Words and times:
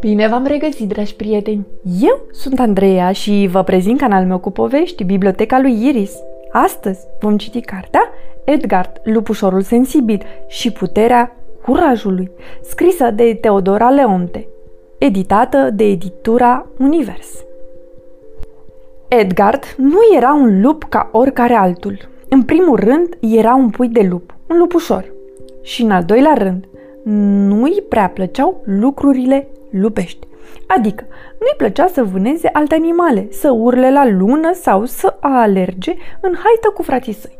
Bine 0.00 0.28
v-am 0.28 0.46
regăsit, 0.46 0.88
dragi 0.88 1.14
prieteni! 1.14 1.66
Eu 2.00 2.20
sunt 2.32 2.60
Andreea 2.60 3.12
și 3.12 3.48
vă 3.50 3.62
prezint 3.62 3.98
canalul 3.98 4.28
meu 4.28 4.38
cu 4.38 4.50
povești, 4.50 5.04
Biblioteca 5.04 5.60
lui 5.60 5.86
Iris. 5.86 6.12
Astăzi 6.52 7.06
vom 7.20 7.36
citi 7.36 7.60
cartea 7.60 8.02
Edgard, 8.44 9.00
lupușorul 9.04 9.62
sensibil 9.62 10.22
și 10.46 10.72
puterea 10.72 11.36
curajului, 11.64 12.30
scrisă 12.62 13.10
de 13.10 13.38
Teodora 13.40 13.90
Leonte, 13.90 14.48
editată 14.98 15.70
de 15.72 15.84
editura 15.84 16.66
Univers. 16.78 17.44
Edgard 19.08 19.62
nu 19.76 19.98
era 20.16 20.32
un 20.32 20.60
lup 20.62 20.84
ca 20.88 21.08
oricare 21.12 21.54
altul. 21.54 22.08
În 22.28 22.42
primul 22.42 22.76
rând, 22.76 23.16
era 23.20 23.54
un 23.54 23.70
pui 23.70 23.88
de 23.88 24.06
lup, 24.10 24.34
un 24.50 24.58
lupușor. 24.58 25.12
Și 25.62 25.82
în 25.82 25.90
al 25.90 26.04
doilea 26.04 26.34
rând, 26.34 26.64
nu 27.48 27.62
îi 27.62 27.84
prea 27.88 28.08
plăceau 28.08 28.62
lucrurile 28.64 29.48
lupești. 29.70 30.26
Adică, 30.66 31.04
nu-i 31.38 31.54
plăcea 31.56 31.86
să 31.86 32.04
vâneze 32.04 32.48
alte 32.52 32.74
animale, 32.74 33.26
să 33.30 33.50
urle 33.50 33.90
la 33.90 34.08
lună 34.08 34.52
sau 34.52 34.84
să 34.84 35.16
alerge 35.20 35.94
în 36.20 36.32
haită 36.34 36.68
cu 36.74 36.82
frații 36.82 37.12
săi. 37.12 37.38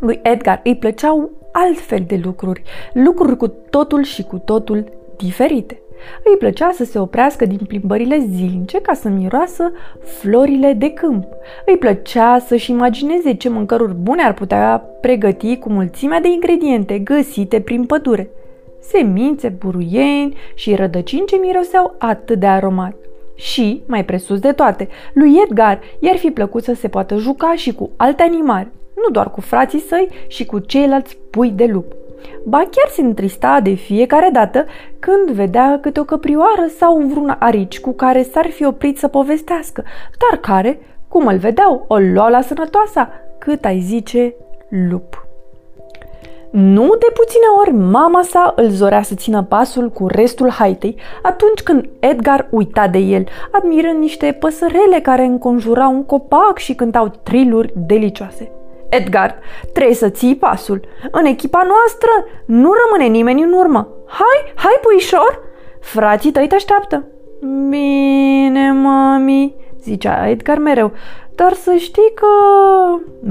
Lui 0.00 0.20
Edgar 0.22 0.60
îi 0.64 0.76
plăceau 0.76 1.30
altfel 1.52 2.04
de 2.06 2.20
lucruri, 2.22 2.62
lucruri 2.92 3.36
cu 3.36 3.48
totul 3.48 4.02
și 4.02 4.22
cu 4.22 4.38
totul 4.38 4.84
diferite. 5.16 5.80
Îi 6.24 6.36
plăcea 6.38 6.70
să 6.72 6.84
se 6.84 6.98
oprească 6.98 7.46
din 7.46 7.60
plimbările 7.66 8.26
zilnice 8.34 8.80
ca 8.80 8.94
să 8.94 9.08
miroasă 9.08 9.72
florile 10.04 10.72
de 10.72 10.90
câmp. 10.90 11.24
Îi 11.66 11.76
plăcea 11.76 12.38
să-și 12.38 12.70
imagineze 12.70 13.34
ce 13.34 13.48
mâncăruri 13.48 13.94
bune 13.94 14.22
ar 14.22 14.34
putea 14.34 14.84
pregăti 15.00 15.56
cu 15.56 15.68
mulțimea 15.68 16.20
de 16.20 16.28
ingrediente 16.28 16.98
găsite 16.98 17.60
prin 17.60 17.84
pădure– 17.84 18.30
semințe, 18.82 19.48
buruieni 19.48 20.36
și 20.54 20.74
rădăcini 20.74 21.26
ce 21.26 21.36
miroseau 21.36 21.94
atât 21.98 22.38
de 22.38 22.46
aromat. 22.46 22.94
Și, 23.34 23.82
mai 23.86 24.04
presus 24.04 24.38
de 24.38 24.52
toate, 24.52 24.88
lui 25.12 25.34
Edgar 25.44 25.80
i-ar 26.00 26.16
fi 26.16 26.30
plăcut 26.30 26.62
să 26.62 26.74
se 26.74 26.88
poată 26.88 27.16
juca 27.16 27.54
și 27.54 27.74
cu 27.74 27.90
alte 27.96 28.22
animale, 28.22 28.72
nu 28.94 29.10
doar 29.12 29.30
cu 29.30 29.40
frații 29.40 29.80
săi 29.80 30.08
și 30.26 30.46
cu 30.46 30.58
ceilalți 30.58 31.16
pui 31.30 31.50
de 31.50 31.64
lup. 31.64 31.92
Ba 32.44 32.58
chiar 32.58 32.88
se 32.90 33.00
întrista 33.00 33.60
de 33.60 33.72
fiecare 33.72 34.28
dată 34.32 34.64
când 34.98 35.30
vedea 35.30 35.78
câte 35.80 36.00
o 36.00 36.04
căprioară 36.04 36.66
sau 36.78 36.98
vreun 36.98 37.36
arici 37.38 37.80
cu 37.80 37.92
care 37.92 38.22
s-ar 38.22 38.46
fi 38.50 38.64
oprit 38.64 38.98
să 38.98 39.08
povestească, 39.08 39.84
dar 40.30 40.38
care, 40.40 40.80
cum 41.08 41.26
îl 41.26 41.36
vedeau, 41.36 41.84
o 41.88 41.96
lua 41.96 42.28
la 42.28 42.40
sănătoasa, 42.40 43.08
cât 43.38 43.64
ai 43.64 43.80
zice 43.80 44.34
lup. 44.90 45.26
Nu 46.50 46.86
de 46.98 47.06
puține 47.14 47.46
ori 47.58 47.72
mama 47.72 48.22
sa 48.22 48.52
îl 48.56 48.68
zorea 48.68 49.02
să 49.02 49.14
țină 49.14 49.42
pasul 49.42 49.90
cu 49.90 50.06
restul 50.06 50.50
haitei 50.50 50.96
atunci 51.22 51.62
când 51.62 51.88
Edgar 51.98 52.48
uita 52.50 52.88
de 52.88 52.98
el, 52.98 53.24
admirând 53.50 53.98
niște 53.98 54.36
păsărele 54.40 55.00
care 55.02 55.24
înconjurau 55.24 55.92
un 55.92 56.04
copac 56.04 56.58
și 56.58 56.74
cântau 56.74 57.12
triluri 57.22 57.72
delicioase. 57.76 58.50
Edgar, 58.98 59.38
trebuie 59.72 59.94
să 59.94 60.08
ții 60.08 60.36
pasul. 60.36 60.80
În 61.10 61.24
echipa 61.24 61.66
noastră 61.66 62.10
nu 62.44 62.70
rămâne 62.72 63.10
nimeni 63.10 63.42
în 63.42 63.52
urmă. 63.52 63.88
Hai, 64.06 64.52
hai, 64.54 64.78
puișor! 64.82 65.40
Frații 65.80 66.30
tăi 66.30 66.46
te 66.46 66.54
așteaptă. 66.54 67.04
Bine, 67.68 68.72
mami, 68.72 69.54
zicea 69.82 70.28
Edgar 70.28 70.58
mereu, 70.58 70.92
dar 71.34 71.52
să 71.52 71.74
știi 71.78 72.12
că... 72.14 72.26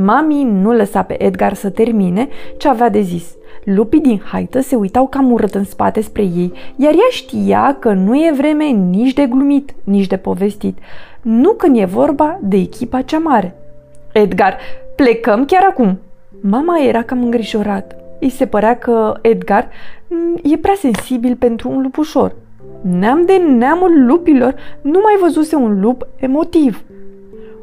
Mami 0.03 0.43
nu 0.43 0.73
lăsa 0.73 1.01
pe 1.03 1.23
Edgar 1.23 1.53
să 1.53 1.69
termine 1.69 2.29
ce 2.57 2.67
avea 2.67 2.89
de 2.89 3.01
zis. 3.01 3.35
Lupii 3.63 3.99
din 3.99 4.21
haită 4.31 4.59
se 4.59 4.75
uitau 4.75 5.07
cam 5.07 5.31
urât 5.31 5.55
în 5.55 5.63
spate 5.63 6.01
spre 6.01 6.21
ei, 6.21 6.53
iar 6.75 6.93
ea 6.93 7.09
știa 7.09 7.77
că 7.79 7.93
nu 7.93 8.15
e 8.15 8.33
vreme 8.37 8.65
nici 8.65 9.13
de 9.13 9.25
glumit, 9.25 9.73
nici 9.83 10.07
de 10.07 10.17
povestit. 10.17 10.77
Nu 11.21 11.51
când 11.51 11.77
e 11.77 11.85
vorba 11.85 12.39
de 12.41 12.57
echipa 12.57 13.01
cea 13.01 13.17
mare. 13.17 13.55
Edgar, 14.13 14.57
plecăm 15.01 15.45
chiar 15.45 15.63
acum! 15.69 15.99
Mama 16.41 16.79
era 16.79 17.03
cam 17.03 17.23
îngrijorat. 17.23 17.95
Îi 18.19 18.29
se 18.29 18.45
părea 18.45 18.77
că 18.77 19.13
Edgar 19.21 19.69
e 20.43 20.57
prea 20.57 20.73
sensibil 20.77 21.35
pentru 21.35 21.69
un 21.69 21.81
lupușor. 21.81 22.35
Neam 22.81 23.25
de 23.25 23.33
neamul 23.37 24.05
lupilor 24.05 24.55
nu 24.81 24.99
mai 25.03 25.17
văzuse 25.21 25.55
un 25.55 25.79
lup 25.79 26.07
emotiv. 26.15 26.83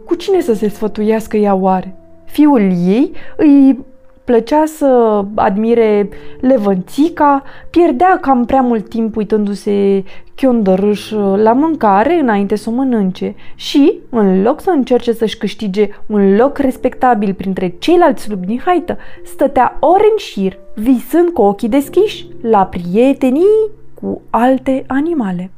Cu 0.05 0.15
cine 0.15 0.41
să 0.41 0.55
se 0.55 0.69
sfătuiască 0.69 1.37
ea 1.37 1.55
oare? 1.55 1.95
Fiul 2.25 2.61
ei 2.87 3.13
îi 3.37 3.85
plăcea 4.29 4.65
să 4.67 5.25
admire 5.35 6.09
levănțica, 6.41 7.43
pierdea 7.71 8.19
cam 8.21 8.45
prea 8.45 8.61
mult 8.61 8.89
timp 8.89 9.17
uitându-se 9.17 10.05
chiondărâș 10.35 11.11
la 11.37 11.53
mâncare 11.53 12.15
înainte 12.15 12.57
să 12.57 12.71
o 12.71 12.73
mănânce 12.73 13.35
și, 13.55 13.99
în 14.11 14.43
loc 14.43 14.61
să 14.61 14.71
încerce 14.71 15.13
să-și 15.13 15.37
câștige 15.37 15.89
un 16.07 16.37
loc 16.37 16.59
respectabil 16.59 17.35
printre 17.35 17.75
ceilalți 17.79 18.31
lupi 18.31 18.47
din 18.47 18.61
haită, 18.65 18.99
stătea 19.25 19.77
ore 19.81 20.07
în 20.11 20.17
șir, 20.17 20.59
visând 20.75 21.29
cu 21.29 21.43
ochii 21.43 21.69
deschiși 21.69 22.27
la 22.43 22.67
prietenii 22.67 23.71
cu 23.95 24.21
alte 24.31 24.85
animale. 24.87 25.51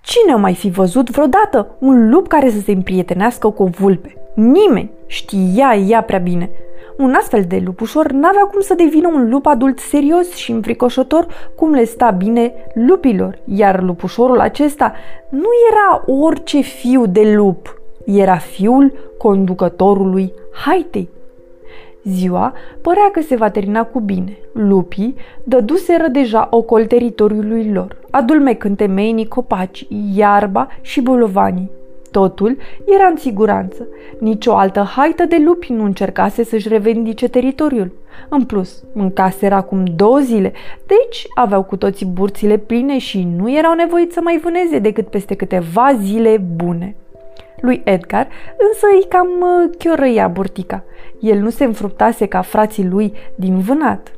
Cine 0.00 0.34
o 0.34 0.38
mai 0.38 0.54
fi 0.54 0.70
văzut 0.70 1.10
vreodată 1.10 1.76
un 1.78 2.10
lup 2.10 2.28
care 2.28 2.50
să 2.50 2.60
se 2.60 2.72
împrietenească 2.72 3.48
cu 3.48 3.62
o 3.62 3.66
vulpe? 3.66 4.16
Nimeni! 4.34 4.90
Știa 5.06 5.74
ea 5.88 6.02
prea 6.02 6.18
bine. 6.18 6.50
Un 6.96 7.14
astfel 7.14 7.44
de 7.48 7.62
lupușor 7.64 8.10
n-avea 8.10 8.42
cum 8.42 8.60
să 8.60 8.74
devină 8.74 9.08
un 9.08 9.30
lup 9.30 9.46
adult 9.46 9.78
serios 9.78 10.34
și 10.34 10.50
înfricoșător 10.50 11.26
cum 11.54 11.70
le 11.72 11.84
sta 11.84 12.10
bine 12.10 12.52
lupilor, 12.74 13.38
iar 13.44 13.82
lupușorul 13.82 14.40
acesta 14.40 14.92
nu 15.28 15.48
era 15.70 16.12
orice 16.22 16.60
fiu 16.60 17.06
de 17.06 17.34
lup, 17.34 17.80
era 18.04 18.36
fiul 18.36 18.92
conducătorului 19.18 20.32
haitei. 20.64 21.08
Ziua 22.04 22.52
părea 22.80 23.10
că 23.12 23.20
se 23.20 23.36
va 23.36 23.50
termina 23.50 23.84
cu 23.84 24.00
bine. 24.00 24.38
Lupii 24.52 25.14
dăduseră 25.44 26.06
deja 26.08 26.46
ocol 26.50 26.86
teritoriului 26.86 27.72
lor, 27.72 27.96
adulmecând 28.10 28.76
temeinii 28.76 29.28
copaci, 29.28 29.86
iarba 30.14 30.68
și 30.80 31.00
bolovanii. 31.00 31.70
Totul 32.12 32.56
era 32.84 33.06
în 33.06 33.16
siguranță. 33.16 33.86
Nici 34.18 34.46
o 34.46 34.54
altă 34.54 34.80
haită 34.80 35.24
de 35.24 35.36
lupi 35.44 35.72
nu 35.72 35.84
încercase 35.84 36.44
să-și 36.44 36.68
revendice 36.68 37.28
teritoriul. 37.28 37.92
În 38.28 38.44
plus, 38.44 38.84
mâncaseră 38.92 39.54
acum 39.54 39.84
două 39.96 40.18
zile, 40.18 40.52
deci 40.86 41.26
aveau 41.34 41.62
cu 41.62 41.76
toții 41.76 42.06
burțile 42.06 42.56
pline 42.56 42.98
și 42.98 43.28
nu 43.36 43.52
erau 43.52 43.74
nevoiți 43.74 44.14
să 44.14 44.20
mai 44.22 44.40
vâneze 44.42 44.78
decât 44.78 45.08
peste 45.08 45.34
câteva 45.34 45.92
zile 46.00 46.44
bune. 46.56 46.96
Lui 47.60 47.80
Edgar 47.84 48.28
însă 48.70 48.86
îi 48.94 49.06
cam 49.08 49.28
uh, 49.28 49.76
chiorăia 49.78 50.28
burtica. 50.28 50.84
El 51.20 51.38
nu 51.38 51.50
se 51.50 51.64
înfruptase 51.64 52.26
ca 52.26 52.40
frații 52.40 52.88
lui 52.88 53.12
din 53.34 53.58
vânat. 53.58 54.12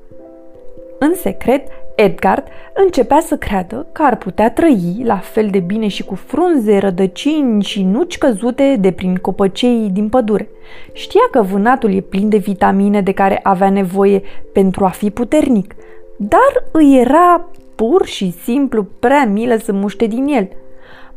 În 0.98 1.14
secret, 1.14 1.68
Edgar 1.96 2.44
începea 2.74 3.20
să 3.20 3.36
creadă 3.36 3.86
că 3.92 4.02
ar 4.02 4.16
putea 4.16 4.50
trăi 4.50 5.02
la 5.04 5.16
fel 5.16 5.48
de 5.50 5.58
bine 5.58 5.88
și 5.88 6.04
cu 6.04 6.14
frunze, 6.14 6.78
rădăcini 6.78 7.62
și 7.62 7.82
nuci 7.82 8.18
căzute 8.18 8.76
de 8.80 8.92
prin 8.92 9.16
copăcei 9.16 9.88
din 9.92 10.08
pădure. 10.08 10.48
Știa 10.92 11.28
că 11.30 11.42
vânatul 11.42 11.94
e 11.94 12.00
plin 12.00 12.28
de 12.28 12.36
vitamine 12.36 13.00
de 13.00 13.12
care 13.12 13.40
avea 13.42 13.70
nevoie 13.70 14.22
pentru 14.52 14.84
a 14.84 14.88
fi 14.88 15.10
puternic, 15.10 15.74
dar 16.16 16.64
îi 16.72 16.98
era 17.00 17.48
pur 17.74 18.06
și 18.06 18.30
simplu 18.42 18.86
prea 18.98 19.26
milă 19.26 19.56
să 19.56 19.72
muște 19.72 20.06
din 20.06 20.26
el. 20.26 20.48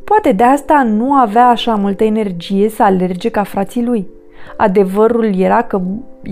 Poate 0.03 0.31
de 0.31 0.43
asta 0.43 0.83
nu 0.83 1.13
avea 1.13 1.47
așa 1.47 1.75
multă 1.75 2.03
energie 2.03 2.69
să 2.69 2.83
alerge 2.83 3.29
ca 3.29 3.43
frații 3.43 3.83
lui. 3.83 4.07
Adevărul 4.57 5.39
era 5.39 5.61
că 5.61 5.81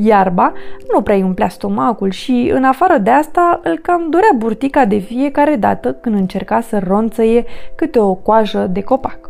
iarba 0.04 0.54
nu 0.94 1.02
prea 1.02 1.16
îi 1.16 1.24
umplea 1.24 1.50
stomacul 1.50 2.10
și, 2.10 2.52
în 2.54 2.64
afară 2.64 2.98
de 2.98 3.10
asta, 3.10 3.60
îl 3.64 3.78
cam 3.82 4.08
dorea 4.10 4.32
burtica 4.38 4.86
de 4.86 4.98
fiecare 4.98 5.56
dată 5.56 5.94
când 5.94 6.16
încerca 6.16 6.62
să 6.62 6.80
ronțăie 6.88 7.46
câte 7.76 8.00
o 8.00 8.14
coajă 8.14 8.70
de 8.72 8.82
copac. 8.82 9.30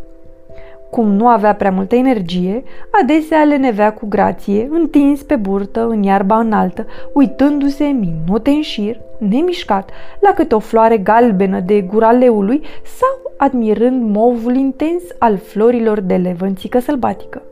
Cum 0.90 1.12
nu 1.12 1.28
avea 1.28 1.54
prea 1.54 1.70
multă 1.70 1.94
energie, 1.94 2.62
adesea 3.02 3.44
le 3.44 3.56
nevea 3.56 3.92
cu 3.92 4.06
grație, 4.08 4.68
întins 4.70 5.22
pe 5.22 5.36
burtă 5.36 5.86
în 5.86 6.02
iarba 6.02 6.38
înaltă, 6.38 6.86
uitându-se 7.12 7.84
minute 7.84 8.50
în 8.50 8.62
șir, 8.62 9.00
nemișcat, 9.18 9.90
la 10.20 10.32
câte 10.32 10.54
o 10.54 10.58
floare 10.58 10.98
galbenă 10.98 11.60
de 11.60 11.80
gura 11.80 12.10
leului 12.10 12.62
sau 12.82 13.32
admirând 13.36 14.14
movul 14.14 14.54
intens 14.54 15.02
al 15.18 15.36
florilor 15.36 16.00
de 16.00 16.14
levănțică 16.14 16.78
sălbatică. 16.78 17.42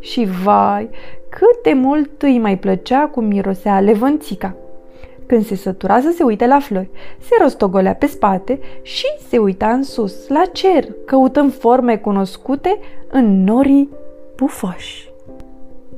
Și 0.00 0.28
vai, 0.44 0.88
cât 1.34 1.62
de 1.62 1.72
mult 1.72 2.22
îi 2.22 2.38
mai 2.38 2.58
plăcea 2.58 3.06
cum 3.06 3.24
mirosea 3.24 3.80
levănțica. 3.80 4.54
Când 5.26 5.44
se 5.46 5.56
sătura 5.56 6.00
să 6.00 6.12
se 6.16 6.22
uite 6.22 6.46
la 6.46 6.58
flori, 6.58 6.90
se 7.18 7.36
rostogolea 7.40 7.94
pe 7.94 8.06
spate 8.06 8.58
și 8.82 9.06
se 9.28 9.38
uita 9.38 9.72
în 9.72 9.82
sus, 9.82 10.28
la 10.28 10.42
cer, 10.52 10.86
căutând 11.06 11.54
forme 11.54 11.96
cunoscute 11.96 12.78
în 13.10 13.44
norii 13.44 13.90
pufoși. 14.36 15.12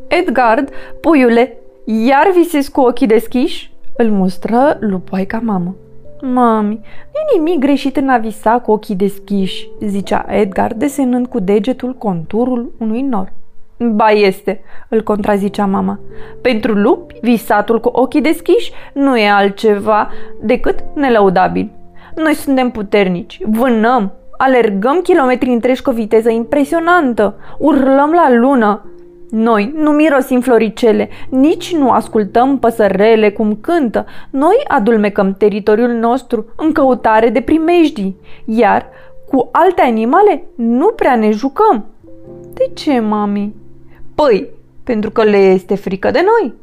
Edgard, 0.07 0.71
puiule, 1.01 1.57
iar 1.85 2.31
visezi 2.35 2.71
cu 2.71 2.81
ochii 2.81 3.07
deschiși? 3.07 3.73
Îl 3.97 4.11
mustră 4.11 4.77
lupoaica 4.81 5.41
mamă. 5.45 5.75
Mami, 6.21 6.81
nu 7.13 7.39
nimic 7.39 7.59
greșit 7.59 7.97
în 7.97 8.09
a 8.09 8.19
visa 8.19 8.61
cu 8.61 8.71
ochii 8.71 8.95
deschiși, 8.95 9.69
zicea 9.81 10.27
Edgar, 10.29 10.75
desenând 10.75 11.27
cu 11.27 11.41
degetul 11.41 11.95
conturul 11.95 12.73
unui 12.79 13.03
nor. 13.03 13.33
Ba 13.79 14.11
este, 14.11 14.61
îl 14.89 15.03
contrazicea 15.03 15.67
mama. 15.67 16.01
Pentru 16.43 16.73
lupi, 16.73 17.19
visatul 17.21 17.81
cu 17.81 17.89
ochii 17.93 18.21
deschiși 18.21 18.73
nu 18.93 19.19
e 19.19 19.29
altceva 19.29 20.11
decât 20.43 20.85
nelăudabil. 20.95 21.71
Noi 22.15 22.35
suntem 22.35 22.71
puternici, 22.71 23.41
vânăm, 23.45 24.13
alergăm 24.37 25.01
kilometri 25.01 25.49
întregi 25.49 25.83
cu 25.83 25.91
o 25.91 25.93
viteză 25.93 26.31
impresionantă, 26.31 27.35
urlăm 27.59 28.11
la 28.11 28.33
lună, 28.33 28.91
noi 29.31 29.73
nu 29.75 29.91
mirosim 29.91 30.41
floricele, 30.41 31.09
nici 31.29 31.75
nu 31.75 31.91
ascultăm 31.91 32.59
păsărele 32.59 33.31
cum 33.31 33.59
cântă. 33.61 34.07
Noi 34.31 34.65
adulmecăm 34.69 35.33
teritoriul 35.33 35.91
nostru 35.91 36.47
în 36.57 36.73
căutare 36.73 37.29
de 37.29 37.41
primejdii, 37.41 38.17
iar 38.45 38.87
cu 39.29 39.49
alte 39.53 39.83
animale 39.83 40.43
nu 40.57 40.87
prea 40.87 41.17
ne 41.17 41.31
jucăm. 41.31 41.85
De 42.55 42.71
ce, 42.75 43.01
mami? 43.01 43.55
Păi, 44.17 44.49
pentru 44.85 45.11
că 45.11 45.25
le 45.25 45.37
este 45.37 45.75
frică 45.75 46.11
de 46.11 46.25
noi. 46.25 46.55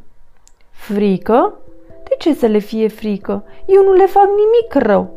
Frică? 0.71 1.57
De 2.03 2.15
ce 2.17 2.33
să 2.33 2.45
le 2.45 2.57
fie 2.57 2.87
frică? 2.87 3.43
Eu 3.65 3.83
nu 3.83 3.93
le 3.93 4.05
fac 4.05 4.27
nimic 4.27 4.87
rău. 4.87 5.11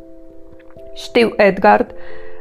Știu, 0.95 1.33
Edgard, 1.37 1.95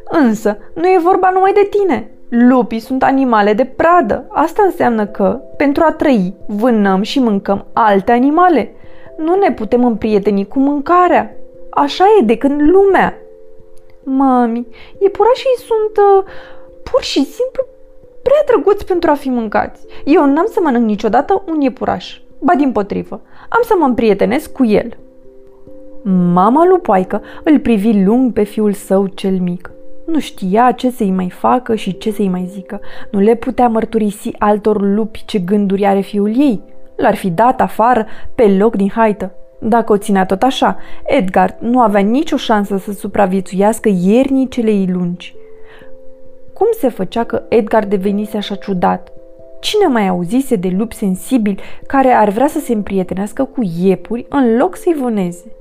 însă 0.09 0.57
nu 0.73 0.87
e 0.87 0.99
vorba 1.03 1.29
numai 1.29 1.53
de 1.53 1.67
tine. 1.69 2.09
Lupii 2.29 2.79
sunt 2.79 3.03
animale 3.03 3.53
de 3.53 3.65
pradă. 3.65 4.25
Asta 4.29 4.63
înseamnă 4.63 5.05
că, 5.05 5.39
pentru 5.57 5.83
a 5.83 5.91
trăi, 5.91 6.33
vânăm 6.47 7.01
și 7.01 7.19
mâncăm 7.19 7.65
alte 7.73 8.11
animale. 8.11 8.71
Nu 9.17 9.35
ne 9.35 9.51
putem 9.51 9.85
împrieteni 9.85 10.47
cu 10.47 10.59
mâncarea. 10.59 11.35
Așa 11.69 12.05
e 12.19 12.23
de 12.23 12.37
când 12.37 12.61
lumea. 12.61 13.17
Mami, 14.03 14.67
iepurașii 14.99 15.57
sunt 15.57 15.97
uh, 15.97 16.23
pur 16.83 17.01
și 17.01 17.23
simplu 17.25 17.65
prea 18.27 18.43
drăguți 18.47 18.85
pentru 18.85 19.09
a 19.11 19.13
fi 19.13 19.29
mâncați. 19.29 19.85
Eu 20.05 20.25
n-am 20.25 20.47
să 20.51 20.59
mănânc 20.63 20.85
niciodată 20.85 21.43
un 21.47 21.61
iepuraș. 21.61 22.19
Ba 22.39 22.53
din 22.55 22.71
potrivă, 22.71 23.21
am 23.49 23.61
să 23.63 23.75
mă 23.79 23.85
împrietenesc 23.85 24.51
cu 24.51 24.65
el. 24.65 24.97
Mama 26.33 26.65
lupoaică 26.65 27.21
îl 27.43 27.59
privi 27.59 28.03
lung 28.03 28.33
pe 28.33 28.43
fiul 28.43 28.73
său 28.73 29.07
cel 29.07 29.39
mic. 29.39 29.71
Nu 30.05 30.19
știa 30.19 30.71
ce 30.71 30.89
să-i 30.89 31.11
mai 31.11 31.29
facă 31.29 31.75
și 31.75 31.97
ce 31.97 32.11
să-i 32.11 32.27
mai 32.27 32.49
zică. 32.53 32.79
Nu 33.11 33.19
le 33.19 33.35
putea 33.35 33.67
mărturisi 33.67 34.31
altor 34.39 34.81
lupi 34.81 35.23
ce 35.25 35.39
gânduri 35.39 35.85
are 35.85 35.99
fiul 35.99 36.39
ei. 36.39 36.61
L-ar 36.95 37.15
fi 37.15 37.29
dat 37.29 37.61
afară 37.61 38.05
pe 38.35 38.55
loc 38.57 38.75
din 38.75 38.89
haită. 38.89 39.31
Dacă 39.59 39.91
o 39.91 39.97
ținea 39.97 40.25
tot 40.25 40.43
așa, 40.43 40.77
Edgar 41.05 41.57
nu 41.59 41.81
avea 41.81 42.01
nicio 42.01 42.37
șansă 42.37 42.77
să 42.77 42.91
supraviețuiască 42.91 43.89
iernii 43.89 44.47
celei 44.47 44.89
lungi. 44.91 45.35
Cum 46.57 46.67
se 46.79 46.89
făcea 46.89 47.23
că 47.23 47.43
Edgar 47.49 47.85
devenise 47.85 48.37
așa 48.37 48.55
ciudat? 48.55 49.11
Cine 49.59 49.85
mai 49.87 50.07
auzise 50.07 50.55
de 50.55 50.73
lupi 50.77 50.95
sensibili 50.95 51.61
care 51.87 52.11
ar 52.11 52.29
vrea 52.29 52.47
să 52.47 52.59
se 52.59 52.73
împrietenească 52.73 53.43
cu 53.43 53.71
iepuri 53.79 54.25
în 54.29 54.57
loc 54.57 54.75
să-i 54.75 54.95
vâneze? 55.01 55.51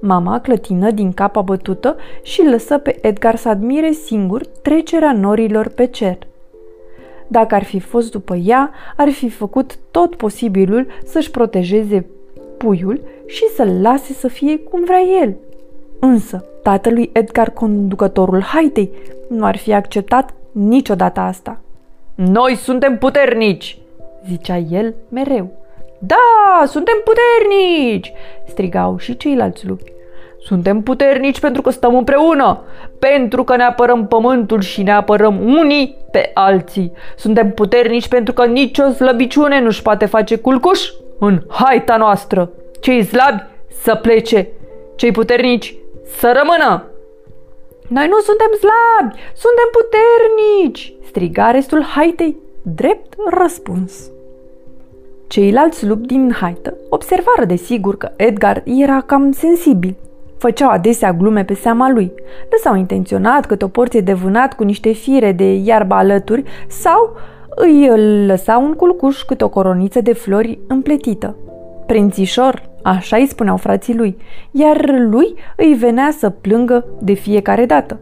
Mama 0.00 0.40
clătină 0.40 0.90
din 0.90 1.12
capa 1.12 1.40
bătută 1.40 1.96
și 2.22 2.42
lăsă 2.42 2.78
pe 2.78 2.98
Edgar 3.06 3.36
să 3.36 3.48
admire 3.48 3.90
singur 3.90 4.46
trecerea 4.46 5.12
norilor 5.12 5.68
pe 5.68 5.86
cer. 5.86 6.18
Dacă 7.26 7.54
ar 7.54 7.64
fi 7.64 7.80
fost 7.80 8.10
după 8.10 8.36
ea, 8.36 8.70
ar 8.96 9.10
fi 9.10 9.28
făcut 9.28 9.78
tot 9.90 10.14
posibilul 10.14 10.86
să-și 11.04 11.30
protejeze 11.30 12.06
puiul 12.56 13.00
și 13.26 13.44
să-l 13.56 13.80
lase 13.80 14.12
să 14.12 14.28
fie 14.28 14.58
cum 14.58 14.84
vrea 14.84 15.02
el. 15.22 15.36
Însă, 16.00 16.44
tatălui 16.62 17.10
Edgar, 17.12 17.50
conducătorul 17.50 18.42
haitei, 18.42 18.90
nu 19.28 19.44
ar 19.44 19.56
fi 19.56 19.72
acceptat 19.72 20.34
niciodată 20.52 21.20
asta. 21.20 21.60
Noi 22.14 22.54
suntem 22.54 22.98
puternici, 22.98 23.78
zicea 24.28 24.56
el 24.56 24.94
mereu. 25.08 25.50
Da, 25.98 26.66
suntem 26.66 26.94
puternici! 27.04 28.12
strigau 28.46 28.98
și 28.98 29.16
ceilalți 29.16 29.66
lupi. 29.66 29.92
Suntem 30.40 30.82
puternici 30.82 31.40
pentru 31.40 31.62
că 31.62 31.70
stăm 31.70 31.96
împreună, 31.96 32.60
pentru 32.98 33.44
că 33.44 33.56
ne 33.56 33.62
apărăm 33.62 34.06
pământul 34.06 34.60
și 34.60 34.82
ne 34.82 34.92
apărăm 34.92 35.40
unii 35.40 35.96
pe 36.10 36.30
alții. 36.34 36.92
Suntem 37.16 37.50
puternici 37.50 38.08
pentru 38.08 38.32
că 38.32 38.44
nicio 38.44 38.90
slăbiciune 38.90 39.60
nu-și 39.60 39.82
poate 39.82 40.06
face 40.06 40.36
culcuș 40.36 40.90
în 41.18 41.42
haita 41.48 41.96
noastră. 41.96 42.50
Cei 42.80 43.04
slabi 43.04 43.42
să 43.82 43.94
plece, 43.94 44.48
cei 44.96 45.10
puternici 45.10 45.74
să 46.18 46.32
rămână. 46.40 46.84
Noi 47.88 48.08
nu 48.08 48.18
suntem 48.18 48.52
slabi, 48.58 49.16
suntem 49.34 49.68
puternici, 49.76 50.94
striga 51.06 51.50
restul 51.50 51.82
haitei, 51.82 52.36
drept 52.62 53.14
răspuns. 53.30 54.10
Ceilalți 55.26 55.86
lupi 55.86 56.06
din 56.06 56.32
haită 56.40 56.74
observară 56.88 57.44
desigur 57.44 57.96
că 57.96 58.10
Edgar 58.16 58.62
era 58.64 59.00
cam 59.00 59.32
sensibil. 59.32 59.96
Făceau 60.38 60.70
adesea 60.70 61.12
glume 61.12 61.44
pe 61.44 61.54
seama 61.54 61.90
lui. 61.90 62.12
Lăsau 62.50 62.76
intenționat 62.76 63.46
câte 63.46 63.64
o 63.64 63.68
porție 63.68 64.00
de 64.00 64.12
vânat 64.12 64.54
cu 64.54 64.62
niște 64.62 64.92
fire 64.92 65.32
de 65.32 65.54
iarbă 65.54 65.94
alături 65.94 66.42
sau 66.68 67.16
îi 67.48 67.90
lăsau 68.26 68.64
un 68.64 68.72
culcuș 68.72 69.22
câte 69.22 69.44
o 69.44 69.48
coroniță 69.48 70.00
de 70.00 70.12
flori 70.12 70.58
împletită. 70.66 71.36
Prințișor, 71.86 72.62
așa 72.86 73.16
îi 73.16 73.26
spuneau 73.26 73.56
frații 73.56 73.96
lui, 73.96 74.16
iar 74.50 74.94
lui 74.98 75.34
îi 75.56 75.74
venea 75.74 76.10
să 76.18 76.30
plângă 76.30 76.84
de 77.00 77.12
fiecare 77.12 77.66
dată. 77.66 78.00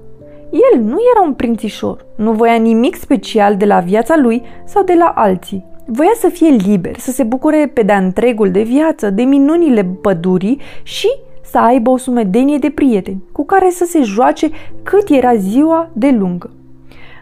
El 0.51 0.81
nu 0.81 0.97
era 1.15 1.27
un 1.27 1.33
prințișor, 1.35 2.07
nu 2.17 2.33
voia 2.33 2.55
nimic 2.55 2.95
special 2.95 3.57
de 3.57 3.65
la 3.65 3.79
viața 3.79 4.17
lui 4.17 4.43
sau 4.65 4.83
de 4.83 4.95
la 4.99 5.13
alții. 5.15 5.65
Voia 5.87 6.13
să 6.19 6.29
fie 6.29 6.49
liber, 6.49 6.99
să 6.99 7.11
se 7.11 7.23
bucure 7.23 7.71
pe 7.75 7.83
de-a 7.83 7.97
întregul 7.97 8.51
de 8.51 8.63
viață, 8.63 9.11
de 9.11 9.23
minunile 9.23 9.85
pădurii 9.85 10.61
și 10.83 11.09
să 11.43 11.59
aibă 11.59 11.91
o 11.91 11.97
sumedenie 11.97 12.59
de 12.59 12.71
prieteni 12.71 13.23
cu 13.33 13.45
care 13.45 13.71
să 13.71 13.85
se 13.85 14.03
joace 14.03 14.49
cât 14.83 15.09
era 15.09 15.35
ziua 15.35 15.91
de 15.93 16.11
lungă. 16.11 16.51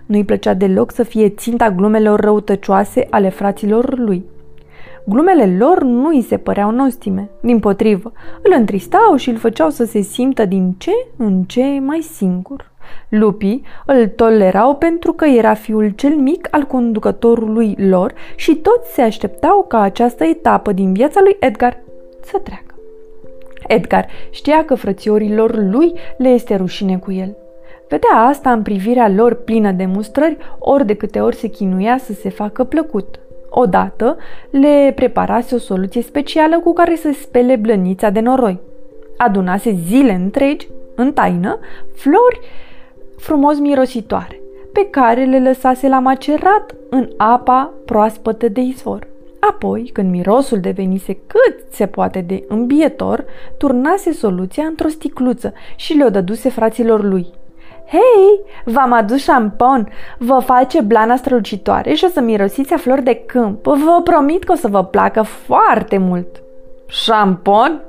Nu-i 0.06 0.24
plăcea 0.24 0.54
deloc 0.54 0.92
să 0.92 1.02
fie 1.02 1.28
ținta 1.28 1.70
glumelor 1.70 2.20
răutăcioase 2.20 3.06
ale 3.10 3.28
fraților 3.28 3.98
lui. 3.98 4.24
Glumele 5.04 5.56
lor 5.58 5.82
nu 5.82 6.08
îi 6.08 6.22
se 6.22 6.36
păreau 6.36 6.70
nostime, 6.70 7.30
din 7.40 7.58
potrivă, 7.58 8.12
îl 8.42 8.52
întristau 8.56 9.16
și 9.16 9.30
îl 9.30 9.36
făceau 9.36 9.70
să 9.70 9.84
se 9.84 10.00
simtă 10.00 10.44
din 10.44 10.74
ce 10.78 10.92
în 11.16 11.42
ce 11.42 11.78
mai 11.80 12.00
singur. 12.00 12.70
Lupii 13.08 13.64
îl 13.86 14.06
tolerau 14.08 14.76
pentru 14.76 15.12
că 15.12 15.24
era 15.24 15.54
fiul 15.54 15.88
cel 15.88 16.14
mic 16.16 16.48
al 16.50 16.62
conducătorului 16.62 17.74
lor 17.78 18.12
și 18.36 18.54
toți 18.54 18.92
se 18.92 19.02
așteptau 19.02 19.64
ca 19.68 19.80
această 19.80 20.24
etapă 20.24 20.72
din 20.72 20.92
viața 20.92 21.20
lui 21.22 21.36
Edgar 21.40 21.82
să 22.24 22.38
treacă. 22.38 22.74
Edgar 23.66 24.06
știa 24.30 24.64
că 24.64 24.74
frățiorilor 24.74 25.56
lui 25.56 25.92
le 26.18 26.28
este 26.28 26.54
rușine 26.54 26.98
cu 26.98 27.12
el. 27.12 27.36
Vedea 27.88 28.16
asta 28.16 28.52
în 28.52 28.62
privirea 28.62 29.08
lor 29.08 29.34
plină 29.34 29.70
de 29.72 29.86
mustrări, 29.86 30.36
ori 30.58 30.86
de 30.86 30.94
câte 30.94 31.20
ori 31.20 31.36
se 31.36 31.46
chinuia 31.46 31.98
să 31.98 32.12
se 32.12 32.28
facă 32.28 32.64
plăcut. 32.64 33.20
Odată 33.54 34.16
le 34.50 34.92
preparase 34.94 35.54
o 35.54 35.58
soluție 35.58 36.02
specială 36.02 36.60
cu 36.60 36.72
care 36.72 36.96
să 36.96 37.10
spele 37.20 37.56
blănița 37.56 38.10
de 38.10 38.20
noroi. 38.20 38.60
Adunase 39.16 39.76
zile 39.86 40.12
întregi, 40.12 40.68
în 40.94 41.12
taină, 41.12 41.58
flori 41.94 42.40
frumos 43.18 43.58
mirositoare, 43.58 44.40
pe 44.72 44.86
care 44.90 45.24
le 45.24 45.40
lăsase 45.40 45.88
la 45.88 45.98
macerat 45.98 46.74
în 46.90 47.08
apa 47.16 47.72
proaspătă 47.84 48.48
de 48.48 48.60
izvor. 48.60 49.06
Apoi, 49.40 49.90
când 49.92 50.10
mirosul 50.10 50.60
devenise 50.60 51.12
cât 51.12 51.56
se 51.70 51.86
poate 51.86 52.20
de 52.20 52.44
îmbietor, 52.48 53.24
turnase 53.58 54.12
soluția 54.12 54.64
într-o 54.64 54.88
sticluță 54.88 55.52
și 55.76 55.92
le-o 55.92 56.10
dăduse 56.10 56.48
fraților 56.48 57.04
lui. 57.04 57.26
Hei, 57.86 58.40
v-am 58.64 58.92
adus 58.92 59.22
șampon, 59.22 59.88
vă 60.18 60.38
face 60.38 60.80
blana 60.80 61.16
strălucitoare 61.16 61.94
și 61.94 62.04
o 62.04 62.08
să 62.08 62.20
mirosiți 62.20 62.72
a 62.72 62.76
flori 62.76 63.02
de 63.02 63.14
câmp. 63.14 63.64
Vă 63.64 64.00
promit 64.04 64.44
că 64.44 64.52
o 64.52 64.54
să 64.54 64.68
vă 64.68 64.84
placă 64.84 65.22
foarte 65.22 65.98
mult. 65.98 66.42
Șampon? 66.86 67.82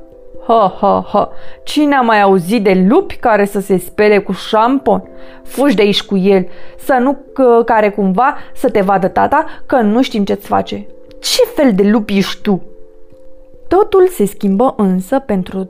Ha, 0.47 0.77
ha, 0.79 1.05
ha, 1.12 1.29
cine 1.63 1.95
a 1.95 2.01
mai 2.01 2.21
auzit 2.21 2.63
de 2.63 2.85
lupi 2.88 3.15
care 3.15 3.45
să 3.45 3.59
se 3.59 3.77
spele 3.77 4.19
cu 4.19 4.31
șampon? 4.31 5.03
Fugi 5.43 5.75
de 5.75 5.81
aici 5.81 6.03
cu 6.03 6.17
el, 6.17 6.47
să 6.77 6.93
nu 6.93 7.17
că, 7.33 7.62
care 7.65 7.89
cumva 7.89 8.35
să 8.53 8.69
te 8.69 8.81
vadă 8.81 9.07
tata 9.07 9.45
că 9.65 9.81
nu 9.81 10.01
știm 10.01 10.23
ce-ți 10.23 10.47
face. 10.47 10.88
Ce 11.19 11.41
fel 11.55 11.71
de 11.73 11.83
lupi 11.83 12.17
ești 12.17 12.41
tu? 12.41 12.62
Totul 13.67 14.07
se 14.07 14.25
schimbă 14.25 14.73
însă 14.77 15.19
pentru 15.19 15.69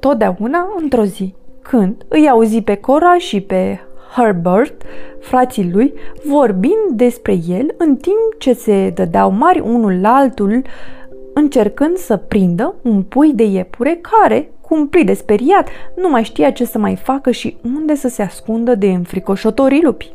totdeauna 0.00 0.68
într-o 0.80 1.04
zi, 1.04 1.34
când 1.62 2.04
îi 2.08 2.28
auzi 2.28 2.62
pe 2.62 2.74
Cora 2.74 3.18
și 3.18 3.40
pe 3.40 3.78
Herbert, 4.16 4.82
frații 5.20 5.70
lui, 5.72 5.94
vorbind 6.24 6.90
despre 6.90 7.38
el 7.48 7.74
în 7.76 7.96
timp 7.96 8.38
ce 8.38 8.52
se 8.52 8.92
dădeau 8.94 9.30
mari 9.30 9.60
unul 9.60 10.00
la 10.00 10.14
altul 10.14 10.62
încercând 11.34 11.96
să 11.96 12.16
prindă 12.16 12.74
un 12.82 13.02
pui 13.02 13.32
de 13.32 13.42
iepure 13.44 14.00
care, 14.00 14.50
cumplit 14.60 15.06
de 15.06 15.12
speriat, 15.12 15.68
nu 15.96 16.08
mai 16.08 16.22
știa 16.22 16.50
ce 16.50 16.64
să 16.64 16.78
mai 16.78 16.96
facă 16.96 17.30
și 17.30 17.56
unde 17.76 17.94
să 17.94 18.08
se 18.08 18.22
ascundă 18.22 18.74
de 18.74 18.86
înfricoșătorii 18.86 19.82
lupi. 19.82 20.12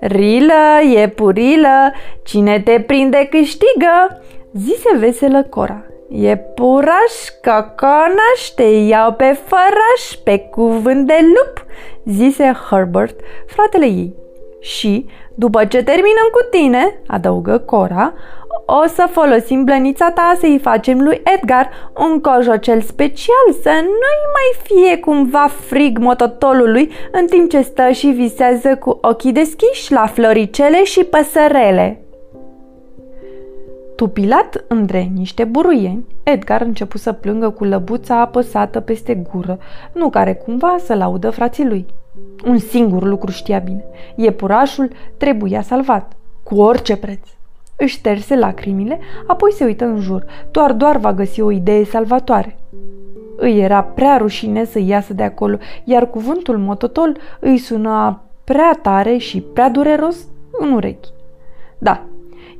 Rilă, 0.00 0.82
iepurilă, 0.94 1.92
cine 2.24 2.60
te 2.60 2.80
prinde 2.86 3.28
câștigă, 3.30 4.22
zise 4.52 4.98
veselă 4.98 5.42
Cora. 5.42 5.84
Iepuraș, 6.14 7.14
coconaș, 7.42 8.40
te 8.54 8.62
iau 8.62 9.12
pe 9.12 9.38
făraș, 9.46 10.14
pe 10.24 10.38
cuvânt 10.38 11.06
de 11.06 11.18
lup, 11.22 11.66
zise 12.04 12.52
Herbert, 12.70 13.20
fratele 13.46 13.84
ei. 13.84 14.14
Și, 14.60 15.06
după 15.34 15.64
ce 15.64 15.82
terminăm 15.82 16.28
cu 16.32 16.46
tine, 16.50 17.00
adăugă 17.06 17.58
Cora, 17.58 18.12
o 18.66 18.86
să 18.86 19.08
folosim 19.10 19.64
blănița 19.64 20.10
ta 20.10 20.36
să-i 20.40 20.58
facem 20.62 21.00
lui 21.00 21.22
Edgar 21.34 21.70
un 21.98 22.20
cojocel 22.20 22.80
special 22.80 23.52
să 23.62 23.70
nu-i 23.70 24.22
mai 24.36 24.62
fie 24.62 24.98
cumva 24.98 25.48
frig 25.66 25.98
mototolului 25.98 26.92
în 27.12 27.26
timp 27.26 27.50
ce 27.50 27.60
stă 27.60 27.90
și 27.90 28.06
visează 28.06 28.76
cu 28.76 28.98
ochii 29.02 29.32
deschiși 29.32 29.92
la 29.92 30.06
floricele 30.06 30.84
și 30.84 31.04
păsărele. 31.04 32.01
Tupilat 34.02 34.64
între 34.68 35.10
niște 35.14 35.44
buruieni, 35.44 36.04
Edgar 36.22 36.60
început 36.60 37.00
să 37.00 37.12
plângă 37.12 37.50
cu 37.50 37.64
lăbuța 37.64 38.20
apăsată 38.20 38.80
peste 38.80 39.14
gură, 39.14 39.58
nu 39.92 40.10
care 40.10 40.34
cumva 40.34 40.76
să 40.84 40.94
laudă 40.94 41.30
frații 41.30 41.66
lui. 41.66 41.86
Un 42.44 42.58
singur 42.58 43.02
lucru 43.02 43.30
știa 43.30 43.58
bine. 43.58 43.84
Iepurașul 44.14 44.90
trebuia 45.16 45.62
salvat, 45.62 46.12
cu 46.42 46.60
orice 46.60 46.96
preț. 46.96 47.28
Își 47.76 47.96
șterse 47.96 48.36
lacrimile, 48.36 48.98
apoi 49.26 49.52
se 49.52 49.64
uită 49.64 49.84
în 49.84 50.00
jur. 50.00 50.24
Doar, 50.50 50.72
doar 50.72 50.96
va 50.96 51.12
găsi 51.12 51.40
o 51.40 51.50
idee 51.50 51.84
salvatoare. 51.84 52.58
Îi 53.36 53.60
era 53.60 53.82
prea 53.82 54.16
rușine 54.16 54.64
să 54.64 54.78
iasă 54.78 55.14
de 55.14 55.22
acolo, 55.22 55.56
iar 55.84 56.10
cuvântul 56.10 56.58
mototol 56.58 57.16
îi 57.40 57.58
suna 57.58 58.22
prea 58.44 58.78
tare 58.82 59.16
și 59.16 59.40
prea 59.40 59.70
dureros 59.70 60.16
în 60.50 60.72
urechi. 60.72 61.08
Da, 61.78 62.06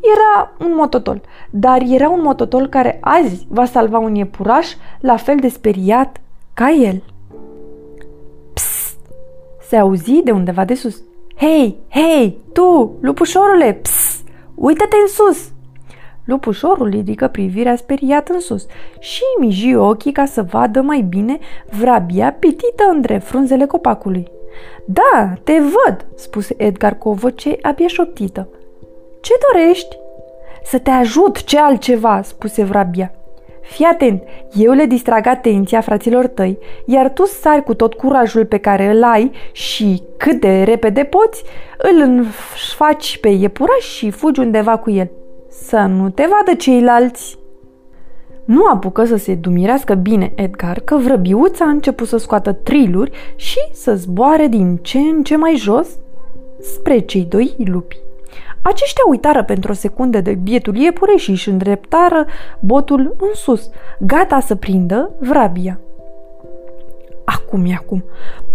era 0.02 0.52
un 0.58 0.74
mototol, 0.74 1.20
dar 1.50 1.82
era 1.82 2.08
un 2.08 2.20
mototol 2.22 2.68
care 2.68 2.98
azi 3.00 3.46
va 3.48 3.64
salva 3.64 3.98
un 3.98 4.14
iepuraș 4.14 4.74
la 5.00 5.16
fel 5.16 5.36
de 5.40 5.48
speriat 5.48 6.20
ca 6.54 6.70
el. 6.70 7.02
Psst! 8.54 8.98
Se 9.68 9.76
auzi 9.76 10.22
de 10.24 10.30
undeva 10.30 10.64
de 10.64 10.74
sus. 10.74 11.02
Hei, 11.36 11.76
hei, 11.88 12.38
tu, 12.52 12.96
lupușorule, 13.00 13.72
psst! 13.72 14.24
Uită-te 14.54 14.96
în 14.96 15.08
sus! 15.08 15.50
Lupușorul 16.24 16.88
ridică 16.88 17.28
privirea 17.28 17.76
speriat 17.76 18.28
în 18.28 18.40
sus 18.40 18.66
și 18.98 19.22
miji 19.40 19.74
ochii 19.74 20.12
ca 20.12 20.24
să 20.24 20.42
vadă 20.42 20.80
mai 20.80 21.00
bine 21.00 21.38
vrabia 21.78 22.32
pitită 22.32 22.84
între 22.90 23.18
frunzele 23.18 23.66
copacului. 23.66 24.30
Da, 24.84 25.34
te 25.44 25.52
văd, 25.52 26.06
spuse 26.14 26.54
Edgar 26.56 26.98
cu 26.98 27.08
o 27.08 27.12
voce 27.12 27.56
abia 27.62 27.86
șoptită. 27.86 28.48
Ce 29.22 29.32
dorești? 29.52 29.96
Să 30.64 30.78
te 30.78 30.90
ajut, 30.90 31.44
ce 31.44 31.58
altceva, 31.58 32.22
spuse 32.22 32.64
vrabia. 32.64 33.12
Fii 33.62 33.84
atent, 33.84 34.22
eu 34.52 34.72
le 34.72 34.84
distrag 34.84 35.26
atenția 35.26 35.80
fraților 35.80 36.26
tăi, 36.26 36.58
iar 36.86 37.10
tu 37.10 37.24
sari 37.24 37.62
cu 37.62 37.74
tot 37.74 37.94
curajul 37.94 38.46
pe 38.46 38.58
care 38.58 38.90
îl 38.90 39.02
ai 39.02 39.30
și 39.52 40.02
cât 40.16 40.40
de 40.40 40.62
repede 40.62 41.04
poți, 41.04 41.44
îl 41.78 42.24
faci 42.76 43.18
pe 43.18 43.28
iepuraș 43.28 43.84
și 43.84 44.10
fugi 44.10 44.40
undeva 44.40 44.76
cu 44.76 44.90
el. 44.90 45.10
Să 45.48 45.78
nu 45.78 46.10
te 46.10 46.22
vadă 46.22 46.56
ceilalți. 46.56 47.38
Nu 48.44 48.64
apucă 48.66 49.04
să 49.04 49.16
se 49.16 49.34
dumirească 49.34 49.94
bine 49.94 50.32
Edgar 50.34 50.80
că 50.80 50.96
vrăbiuța 50.96 51.64
a 51.64 51.68
început 51.68 52.08
să 52.08 52.16
scoată 52.16 52.52
triluri 52.52 53.10
și 53.36 53.60
să 53.72 53.94
zboare 53.94 54.46
din 54.46 54.76
ce 54.76 54.98
în 54.98 55.22
ce 55.22 55.36
mai 55.36 55.54
jos 55.56 55.88
spre 56.60 56.98
cei 56.98 57.24
doi 57.24 57.54
lupi. 57.64 58.01
Aceștia 58.62 59.02
uitară 59.08 59.44
pentru 59.44 59.70
o 59.70 59.74
secundă 59.74 60.20
de 60.20 60.34
bietul 60.34 60.76
iepure 60.76 61.16
și 61.16 61.30
își 61.30 61.48
îndreptară 61.48 62.26
botul 62.60 63.16
în 63.20 63.34
sus, 63.34 63.70
gata 63.98 64.40
să 64.40 64.54
prindă 64.54 65.10
vrabia. 65.18 65.80
Acum 67.24 67.64
e 67.66 67.74
acum, 67.74 68.04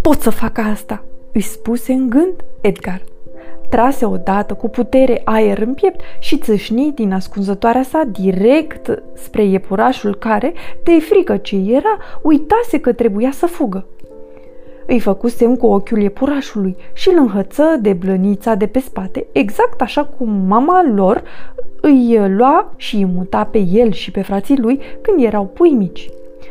pot 0.01 0.21
să 0.21 0.29
fac 0.29 0.57
asta, 0.57 1.03
îi 1.33 1.41
spuse 1.41 1.93
în 1.93 2.09
gând 2.09 2.43
Edgar. 2.61 3.01
Trase 3.69 4.05
odată 4.05 4.53
cu 4.53 4.69
putere 4.69 5.21
aer 5.23 5.57
în 5.57 5.73
piept 5.73 5.99
și 6.19 6.37
țâșni 6.37 6.91
din 6.91 7.13
ascunzătoarea 7.13 7.83
sa 7.83 8.03
direct 8.11 9.03
spre 9.13 9.43
iepurașul 9.43 10.15
care, 10.15 10.53
de 10.83 10.99
frică 10.99 11.37
ce 11.37 11.55
era, 11.55 11.97
uitase 12.21 12.79
că 12.79 12.93
trebuia 12.93 13.31
să 13.31 13.45
fugă. 13.45 13.85
Îi 14.87 14.99
făcu 14.99 15.27
semn 15.27 15.55
cu 15.55 15.67
ochiul 15.67 16.01
iepurașului 16.01 16.75
și 16.93 17.09
îl 17.09 17.17
înhăță 17.17 17.77
de 17.81 17.93
blănița 17.93 18.55
de 18.55 18.67
pe 18.67 18.79
spate, 18.79 19.27
exact 19.31 19.81
așa 19.81 20.05
cum 20.05 20.29
mama 20.47 20.85
lor 20.95 21.23
îi 21.81 22.19
lua 22.27 22.73
și 22.75 22.95
îi 22.95 23.05
muta 23.05 23.43
pe 23.43 23.57
el 23.57 23.91
și 23.91 24.11
pe 24.11 24.21
frații 24.21 24.57
lui 24.57 24.79
când 25.01 25.23
erau 25.23 25.45
pui 25.45 25.69
mici. 25.69 26.09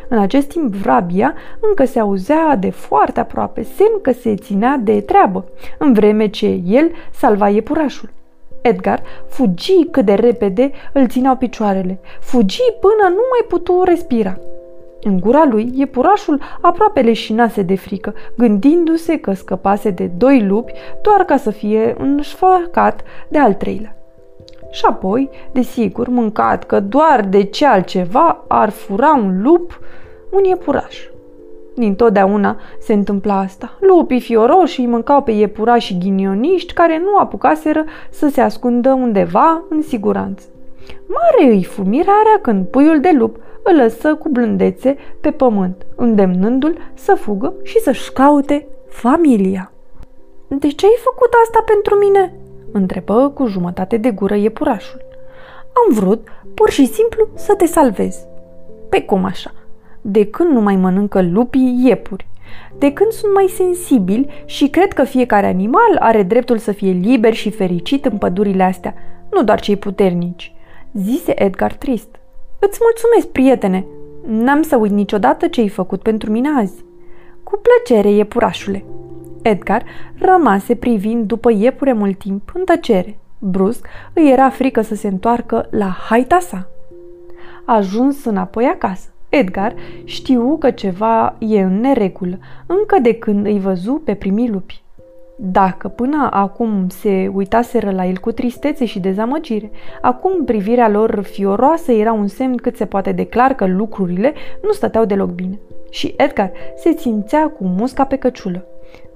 În 0.08 0.18
acest 0.18 0.48
timp, 0.48 0.74
vrabia 0.74 1.34
încă 1.60 1.84
se 1.84 2.00
auzea 2.00 2.56
de 2.56 2.70
foarte 2.70 3.20
aproape, 3.20 3.62
semn 3.62 4.00
că 4.02 4.12
se 4.12 4.34
ținea 4.34 4.80
de 4.82 5.00
treabă, 5.00 5.44
în 5.78 5.92
vreme 5.92 6.28
ce 6.28 6.60
el 6.66 6.90
salva 7.12 7.48
iepurașul. 7.48 8.10
Edgar 8.62 9.02
fugi 9.28 9.84
cât 9.90 10.04
de 10.04 10.14
repede 10.14 10.70
îl 10.92 11.08
țineau 11.08 11.36
picioarele. 11.36 11.98
Fugi 12.20 12.62
până 12.80 13.08
nu 13.08 13.22
mai 13.30 13.46
putu 13.48 13.82
respira. 13.84 14.38
În 15.02 15.20
gura 15.20 15.44
lui, 15.44 15.72
iepurașul 15.74 16.40
aproape 16.60 17.00
leșinase 17.00 17.62
de 17.62 17.76
frică, 17.76 18.14
gândindu-se 18.36 19.18
că 19.18 19.32
scăpase 19.32 19.90
de 19.90 20.10
doi 20.16 20.46
lupi 20.46 20.72
doar 21.02 21.24
ca 21.24 21.36
să 21.36 21.50
fie 21.50 21.94
înșfăcat 21.98 23.02
de 23.28 23.38
al 23.38 23.54
treilea. 23.54 23.96
Și 24.70 24.84
apoi, 24.84 25.30
desigur, 25.52 26.08
mâncat 26.08 26.64
că 26.64 26.80
doar 26.80 27.26
de 27.28 27.42
ce 27.42 27.66
altceva 27.66 28.44
ar 28.48 28.68
fura 28.68 29.14
un 29.14 29.42
lup 29.42 29.80
un 30.30 30.44
iepuraș. 30.44 30.96
Din 31.74 31.94
totdeauna 31.94 32.56
se 32.80 32.92
întâmpla 32.92 33.38
asta. 33.38 33.76
Lupii 33.80 34.20
fioroși 34.20 34.80
îi 34.80 34.86
mâncau 34.86 35.22
pe 35.22 35.30
iepurași 35.30 35.86
și 35.86 35.98
ghinioniști 35.98 36.72
care 36.72 36.98
nu 36.98 37.16
apucaseră 37.18 37.84
să 38.10 38.28
se 38.28 38.40
ascundă 38.40 38.92
undeva 38.92 39.64
în 39.68 39.82
siguranță. 39.82 40.46
Mare 41.06 41.52
îi 41.52 41.64
fu 41.64 41.82
mirarea 41.82 42.38
când 42.42 42.66
puiul 42.66 43.00
de 43.00 43.10
lup 43.14 43.36
îl 43.70 43.76
lăsă 43.76 44.14
cu 44.14 44.28
blândețe 44.28 44.96
pe 45.20 45.30
pământ, 45.30 45.86
îndemnându-l 45.96 46.78
să 46.94 47.14
fugă 47.14 47.54
și 47.62 47.78
să-și 47.80 48.12
caute 48.12 48.66
familia. 48.88 49.72
De 50.48 50.68
ce 50.68 50.86
ai 50.86 50.98
făcut 51.04 51.30
asta 51.44 51.64
pentru 51.66 51.94
mine?" 51.94 52.34
întrebă 52.72 53.30
cu 53.34 53.46
jumătate 53.46 53.96
de 53.96 54.10
gură 54.10 54.34
iepurașul. 54.34 55.04
Am 55.72 55.94
vrut, 55.94 56.28
pur 56.54 56.70
și 56.70 56.86
simplu, 56.86 57.28
să 57.34 57.54
te 57.54 57.66
salvez." 57.66 58.16
Pe 58.88 59.02
cum 59.02 59.24
așa? 59.24 59.52
De 60.00 60.26
când 60.26 60.50
nu 60.50 60.60
mai 60.60 60.76
mănâncă 60.76 61.22
lupii 61.22 61.80
iepuri? 61.84 62.26
De 62.78 62.92
când 62.92 63.10
sunt 63.10 63.32
mai 63.32 63.46
sensibili 63.56 64.28
și 64.44 64.68
cred 64.68 64.92
că 64.92 65.04
fiecare 65.04 65.46
animal 65.46 65.96
are 65.98 66.22
dreptul 66.22 66.58
să 66.58 66.72
fie 66.72 66.90
liber 66.90 67.34
și 67.34 67.50
fericit 67.50 68.04
în 68.04 68.18
pădurile 68.18 68.62
astea, 68.62 68.94
nu 69.30 69.42
doar 69.42 69.60
cei 69.60 69.76
puternici, 69.76 70.52
zise 70.92 71.42
Edgar 71.42 71.72
trist. 71.72 72.08
Îți 72.58 72.78
mulțumesc, 72.82 73.26
prietene. 73.32 73.86
N-am 74.26 74.62
să 74.62 74.76
uit 74.76 74.92
niciodată 74.92 75.46
ce 75.48 75.60
ai 75.60 75.68
făcut 75.68 76.02
pentru 76.02 76.30
mine 76.30 76.48
azi. 76.48 76.84
Cu 77.42 77.60
plăcere, 77.62 78.10
iepurașule. 78.10 78.84
Edgar 79.42 79.84
rămase 80.18 80.74
privind 80.74 81.26
după 81.26 81.50
iepure 81.52 81.92
mult 81.92 82.18
timp, 82.18 82.50
în 82.54 82.64
tăcere. 82.64 83.18
Brusc 83.38 83.86
îi 84.12 84.30
era 84.30 84.50
frică 84.50 84.80
să 84.80 84.94
se 84.94 85.08
întoarcă 85.08 85.66
la 85.70 85.96
haita 86.08 86.38
sa. 86.38 86.68
Ajuns 87.64 88.24
înapoi 88.24 88.64
acasă. 88.64 89.08
Edgar 89.28 89.74
știu 90.04 90.56
că 90.58 90.70
ceva 90.70 91.36
e 91.38 91.60
în 91.60 91.80
neregulă, 91.80 92.38
încă 92.66 92.98
de 93.02 93.14
când 93.14 93.46
îi 93.46 93.60
văzu 93.60 94.02
pe 94.04 94.14
primii 94.14 94.50
lupi. 94.50 94.82
Dacă 95.38 95.88
până 95.88 96.28
acum 96.30 96.88
se 96.88 97.30
uitaseră 97.34 97.90
la 97.90 98.06
el 98.06 98.18
cu 98.18 98.32
tristețe 98.32 98.84
și 98.84 99.00
dezamăgire, 99.00 99.70
acum 100.00 100.44
privirea 100.44 100.88
lor 100.88 101.22
fioroasă 101.22 101.92
era 101.92 102.12
un 102.12 102.26
semn 102.26 102.56
cât 102.56 102.76
se 102.76 102.86
poate 102.86 103.12
declar 103.12 103.54
că 103.54 103.66
lucrurile 103.66 104.34
nu 104.62 104.72
stăteau 104.72 105.04
deloc 105.04 105.30
bine. 105.30 105.58
Și 105.90 106.14
Edgar 106.16 106.52
se 106.76 106.94
simțea 106.98 107.48
cu 107.48 107.64
musca 107.64 108.04
pe 108.04 108.16
căciulă. 108.16 108.64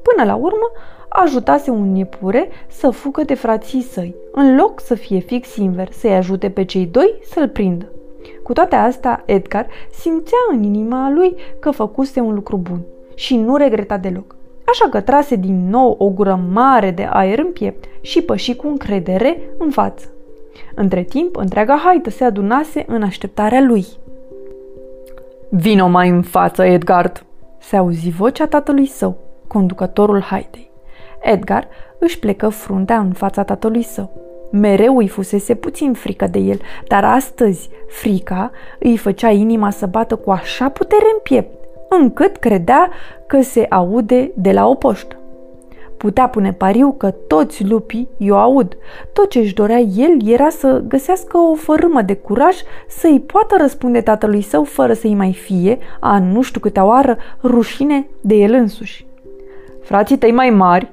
Până 0.03 0.27
la 0.27 0.35
urmă, 0.35 0.71
ajutase 1.09 1.71
un 1.71 1.95
iepure 1.95 2.49
să 2.69 2.91
fugă 2.91 3.23
de 3.23 3.35
frații 3.35 3.83
săi, 3.83 4.15
în 4.33 4.57
loc 4.57 4.81
să 4.81 4.95
fie 4.95 5.19
fix 5.19 5.57
invers, 5.57 5.97
să-i 5.97 6.17
ajute 6.17 6.50
pe 6.50 6.65
cei 6.65 6.87
doi 6.87 7.15
să-l 7.23 7.49
prindă. 7.49 7.93
Cu 8.43 8.53
toate 8.53 8.77
astea, 8.77 9.23
Edgar 9.27 9.67
simțea 9.91 10.39
în 10.53 10.62
inima 10.62 11.11
lui 11.11 11.35
că 11.59 11.71
făcuse 11.71 12.21
un 12.21 12.35
lucru 12.35 12.57
bun 12.57 12.81
și 13.15 13.37
nu 13.37 13.57
regreta 13.57 13.97
deloc 13.97 14.39
așa 14.64 14.88
că 14.90 15.00
trase 15.00 15.37
din 15.37 15.69
nou 15.69 15.95
o 15.99 16.09
gură 16.09 16.40
mare 16.52 16.90
de 16.90 17.09
aer 17.11 17.38
în 17.38 17.52
piept 17.52 17.85
și 18.00 18.23
păși 18.23 18.57
cu 18.57 18.69
încredere 18.69 19.40
în 19.59 19.71
față. 19.71 20.07
Între 20.75 21.02
timp, 21.02 21.37
întreaga 21.37 21.81
haită 21.85 22.11
se 22.11 22.25
adunase 22.25 22.85
în 22.87 23.02
așteptarea 23.02 23.61
lui. 23.61 23.87
Vino 25.50 25.88
mai 25.88 26.09
în 26.09 26.23
față, 26.23 26.64
Edgard, 26.64 27.25
se 27.59 27.76
auzi 27.76 28.11
vocea 28.11 28.47
tatălui 28.47 28.87
său, 28.87 29.17
conducătorul 29.47 30.23
haitei. 30.23 30.71
Edgar 31.21 31.69
își 31.99 32.19
plecă 32.19 32.49
fruntea 32.49 32.99
în 32.99 33.12
fața 33.12 33.45
tatălui 33.45 33.83
său. 33.83 34.11
Mereu 34.52 34.97
îi 34.97 35.09
fusese 35.09 35.55
puțin 35.55 35.93
frică 35.93 36.26
de 36.26 36.38
el, 36.38 36.61
dar 36.88 37.05
astăzi 37.05 37.69
frica 37.88 38.50
îi 38.79 38.97
făcea 38.97 39.31
inima 39.31 39.71
să 39.71 39.87
bată 39.87 40.17
cu 40.17 40.31
așa 40.31 40.69
putere 40.69 41.05
în 41.12 41.19
piept, 41.23 41.60
încât 41.99 42.37
credea 42.37 42.90
că 43.26 43.40
se 43.40 43.66
aude 43.70 44.32
de 44.35 44.52
la 44.52 44.68
o 44.68 44.75
poștă. 44.75 45.14
Putea 45.97 46.28
pune 46.28 46.52
pariu 46.52 46.94
că 46.99 47.11
toți 47.11 47.64
lupii 47.64 48.09
i-o 48.16 48.37
aud. 48.37 48.76
Tot 49.12 49.30
ce 49.30 49.38
își 49.38 49.54
dorea 49.54 49.78
el 49.78 50.28
era 50.28 50.49
să 50.49 50.82
găsească 50.88 51.38
o 51.38 51.54
fărâmă 51.54 52.02
de 52.02 52.14
curaj 52.14 52.56
să-i 52.88 53.20
poată 53.20 53.56
răspunde 53.59 54.00
tatălui 54.00 54.42
său 54.42 54.64
fără 54.64 54.92
să-i 54.92 55.14
mai 55.14 55.32
fie, 55.32 55.78
a 56.00 56.18
nu 56.18 56.42
știu 56.42 56.61
câte 56.61 56.80
oară, 56.80 57.16
rușine 57.42 58.06
de 58.20 58.35
el 58.35 58.52
însuși. 58.52 59.06
Frații 59.82 60.18
tăi 60.18 60.32
mai 60.32 60.50
mari, 60.50 60.90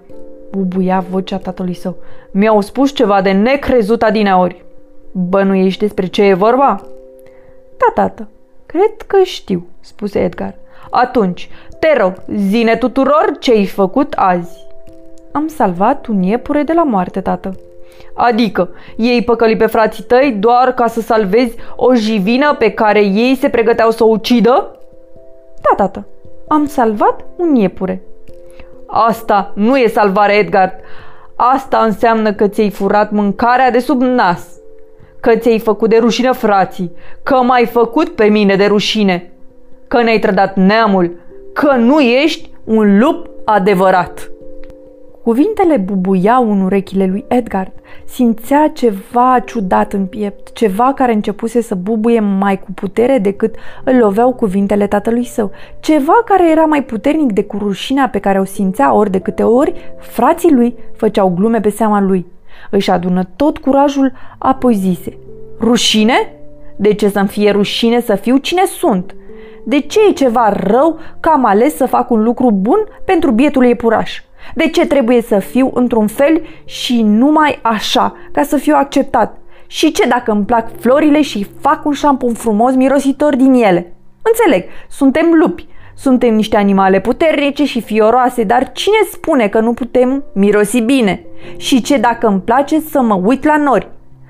bubuia 0.51 1.05
vocea 1.09 1.37
tatălui 1.37 1.73
său, 1.73 1.95
mi-au 2.31 2.61
spus 2.61 2.91
ceva 2.91 3.21
de 3.21 3.31
necrezut 3.31 4.03
adineori. 4.03 4.65
Bănuiești 5.11 5.79
despre 5.79 6.05
ce 6.05 6.23
e 6.23 6.33
vorba? 6.33 6.81
Da, 7.77 8.01
tată, 8.01 8.27
cred 8.65 8.95
că 9.07 9.17
știu, 9.23 9.67
spuse 9.79 10.19
Edgar. 10.19 10.55
Atunci, 10.89 11.49
te 11.79 11.97
rog, 11.97 12.13
zine 12.35 12.75
tuturor 12.75 13.35
ce 13.39 13.51
ai 13.51 13.65
făcut 13.65 14.13
azi. 14.13 14.65
Am 15.31 15.47
salvat 15.47 16.05
un 16.05 16.21
iepure 16.21 16.63
de 16.63 16.73
la 16.73 16.83
moarte, 16.83 17.21
tată. 17.21 17.55
Adică, 18.13 18.69
ei 18.95 19.23
păcăli 19.23 19.57
pe 19.57 19.65
frații 19.65 20.03
tăi 20.03 20.35
doar 20.39 20.73
ca 20.73 20.87
să 20.87 21.01
salvezi 21.01 21.55
o 21.75 21.93
jivină 21.93 22.55
pe 22.59 22.71
care 22.71 22.99
ei 22.99 23.35
se 23.35 23.49
pregăteau 23.49 23.91
să 23.91 24.03
o 24.03 24.07
ucidă? 24.07 24.77
Da, 25.61 25.75
tată. 25.75 26.07
Am 26.47 26.65
salvat 26.65 27.25
un 27.35 27.55
iepure. 27.55 28.01
Asta 28.87 29.51
nu 29.55 29.77
e 29.77 29.87
salvare, 29.87 30.33
Edgar. 30.33 30.75
Asta 31.35 31.77
înseamnă 31.77 32.33
că 32.33 32.47
ți-ai 32.47 32.69
furat 32.69 33.11
mâncarea 33.11 33.71
de 33.71 33.79
sub 33.79 34.01
nas. 34.01 34.47
Că 35.19 35.35
ți-ai 35.35 35.59
făcut 35.59 35.89
de 35.89 35.97
rușine 35.97 36.31
frații. 36.31 36.95
Că 37.23 37.35
m-ai 37.35 37.65
făcut 37.65 38.09
pe 38.09 38.25
mine 38.25 38.55
de 38.55 38.65
rușine. 38.65 39.31
Că 39.87 40.03
ne-ai 40.03 40.19
trădat 40.19 40.55
neamul. 40.55 41.19
Că 41.53 41.75
nu 41.75 41.99
ești 41.99 42.51
un 42.63 42.99
lup 42.99 43.29
adevărat. 43.45 44.31
Cuvintele 45.23 45.77
bubuiau 45.77 46.51
în 46.51 46.61
urechile 46.61 47.05
lui 47.05 47.25
Edgard. 47.27 47.71
Simțea 48.05 48.71
ceva 48.73 49.39
ciudat 49.45 49.93
în 49.93 50.05
piept, 50.05 50.53
ceva 50.53 50.93
care 50.93 51.13
începuse 51.13 51.61
să 51.61 51.75
bubuie 51.75 52.19
mai 52.19 52.59
cu 52.59 52.71
putere 52.71 53.17
decât 53.17 53.55
îl 53.83 53.95
loveau 53.95 54.33
cuvintele 54.33 54.87
tatălui 54.87 55.25
său, 55.25 55.51
ceva 55.79 56.21
care 56.25 56.51
era 56.51 56.65
mai 56.65 56.83
puternic 56.83 57.31
de 57.31 57.47
rușinea 57.57 58.09
pe 58.09 58.19
care 58.19 58.39
o 58.39 58.43
simțea 58.43 58.93
ori 58.93 59.11
de 59.11 59.19
câte 59.19 59.43
ori 59.43 59.73
frații 59.99 60.53
lui 60.53 60.75
făceau 60.95 61.29
glume 61.29 61.59
pe 61.59 61.69
seama 61.69 62.01
lui. 62.01 62.25
Își 62.69 62.91
adună 62.91 63.27
tot 63.35 63.57
curajul, 63.57 64.13
apoi 64.37 64.73
zise, 64.73 65.17
Rușine? 65.59 66.33
De 66.75 66.93
ce 66.93 67.09
să-mi 67.09 67.27
fie 67.27 67.51
rușine 67.51 68.01
să 68.01 68.15
fiu 68.15 68.37
cine 68.37 68.65
sunt? 68.65 69.15
De 69.69 69.79
ce 69.79 69.99
e 70.09 70.11
ceva 70.11 70.49
rău 70.49 70.99
că 71.19 71.29
am 71.29 71.45
ales 71.45 71.75
să 71.75 71.85
fac 71.85 72.09
un 72.09 72.23
lucru 72.23 72.51
bun 72.51 72.79
pentru 73.05 73.31
bietul 73.31 73.65
iepuraș? 73.65 74.21
De 74.55 74.67
ce 74.69 74.85
trebuie 74.85 75.21
să 75.21 75.39
fiu 75.39 75.71
într-un 75.73 76.07
fel 76.07 76.41
și 76.65 77.01
numai 77.01 77.59
așa, 77.61 78.15
ca 78.31 78.43
să 78.43 78.57
fiu 78.57 78.75
acceptat? 78.75 79.37
Și 79.67 79.91
ce 79.91 80.07
dacă 80.07 80.31
îmi 80.31 80.45
plac 80.45 80.79
florile 80.79 81.21
și 81.21 81.47
fac 81.59 81.85
un 81.85 81.91
șampun 81.91 82.33
frumos 82.33 82.73
mirositor 82.73 83.35
din 83.35 83.53
ele? 83.53 83.93
Înțeleg, 84.21 84.69
suntem 84.89 85.25
lupi, 85.33 85.67
suntem 85.95 86.35
niște 86.35 86.57
animale 86.57 86.99
puternice 86.99 87.65
și 87.65 87.81
fioroase, 87.81 88.43
dar 88.43 88.71
cine 88.71 88.97
spune 89.11 89.47
că 89.47 89.59
nu 89.59 89.73
putem 89.73 90.23
mirosi 90.33 90.79
bine? 90.81 91.25
Și 91.57 91.81
ce 91.81 91.97
dacă 91.97 92.27
îmi 92.27 92.41
place 92.41 92.79
să 92.79 93.01
mă 93.01 93.19
uit 93.23 93.45
la 93.45 93.57
nori? 93.57 93.87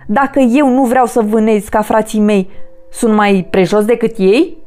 Dacă 0.08 0.40
eu 0.40 0.70
nu 0.70 0.84
vreau 0.84 1.06
să 1.06 1.22
vânez 1.22 1.68
ca 1.68 1.82
frații 1.82 2.20
mei, 2.20 2.50
sunt 2.92 3.14
mai 3.14 3.48
prejos 3.50 3.86
decât 3.86 4.14
ei? 4.18 4.66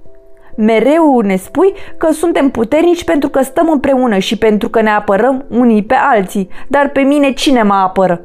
Mereu 0.56 1.20
ne 1.20 1.36
spui 1.36 1.74
că 1.96 2.10
suntem 2.12 2.50
puternici 2.50 3.04
pentru 3.04 3.28
că 3.28 3.42
stăm 3.42 3.68
împreună 3.70 4.18
și 4.18 4.38
pentru 4.38 4.68
că 4.68 4.80
ne 4.80 4.90
apărăm 4.90 5.44
unii 5.48 5.82
pe 5.82 5.94
alții. 5.94 6.48
Dar 6.68 6.88
pe 6.88 7.00
mine 7.00 7.32
cine 7.32 7.62
mă 7.62 7.74
apără? 7.74 8.20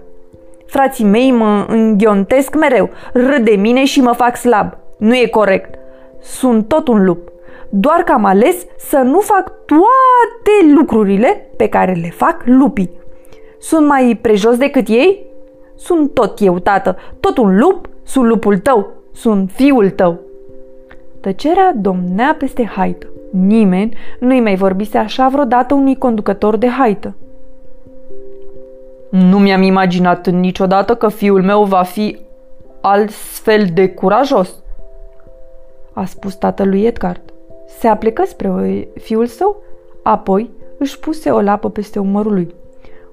Frații 0.66 1.06
mei 1.06 1.32
mă 1.32 1.66
înghiontesc 1.68 2.56
mereu, 2.56 2.90
râd 3.14 3.46
de 3.46 3.56
mine 3.56 3.86
și 3.86 4.02
mă 4.02 4.12
fac 4.12 4.38
slab. 4.38 4.78
Nu 4.98 5.16
e 5.16 5.28
corect. 5.28 5.76
Sunt 6.22 6.68
tot 6.68 6.88
un 6.88 7.06
lup. 7.06 7.32
Doar 7.70 8.04
că 8.04 8.12
am 8.12 8.26
ales 8.26 8.56
să 8.78 8.98
nu 8.98 9.20
fac 9.20 9.52
toate 9.66 10.74
lucrurile 10.76 11.50
pe 11.58 11.70
care 11.70 11.92
le 11.92 12.10
fac 12.16 12.42
lupii. 12.46 12.92
Sunt 13.60 13.88
mai 13.88 14.20
prejos 14.22 14.58
decât 14.58 14.88
ei? 14.88 15.26
Sunt 15.76 16.14
tot 16.14 16.40
eu, 16.42 16.60
tată, 16.60 16.98
tot 17.20 17.38
un 17.38 17.58
lup, 17.58 17.90
sunt 18.04 18.26
lupul 18.26 18.58
tău, 18.58 18.92
sunt 19.14 19.52
fiul 19.54 19.90
tău. 19.90 20.20
Tăcerea 21.26 21.74
domnea 21.76 22.36
peste 22.40 22.66
haită. 22.66 23.08
Nimeni 23.32 23.98
nu-i 24.20 24.40
mai 24.40 24.56
vorbise 24.56 24.98
așa 24.98 25.28
vreodată 25.28 25.74
unui 25.74 25.98
conducător 25.98 26.58
de 26.58 26.68
haită. 26.68 27.16
Nu 29.10 29.40
mi-am 29.40 29.62
imaginat 29.62 30.28
niciodată 30.28 30.96
că 30.96 31.08
fiul 31.08 31.44
meu 31.44 31.64
va 31.64 31.82
fi 31.82 32.20
altfel 32.82 33.68
de 33.74 33.90
curajos, 33.90 34.56
a 35.94 36.06
spus 36.06 36.36
tatălui 36.36 36.86
Edgard. 36.86 37.22
Se 37.80 37.88
aplecă 37.88 38.24
spre 38.26 38.88
fiul 39.00 39.26
său, 39.26 39.62
apoi 40.04 40.50
își 40.78 41.00
puse 41.00 41.30
o 41.32 41.42
lapă 41.42 41.70
peste 41.70 42.00
umărul 42.00 42.34
lui. 42.34 42.56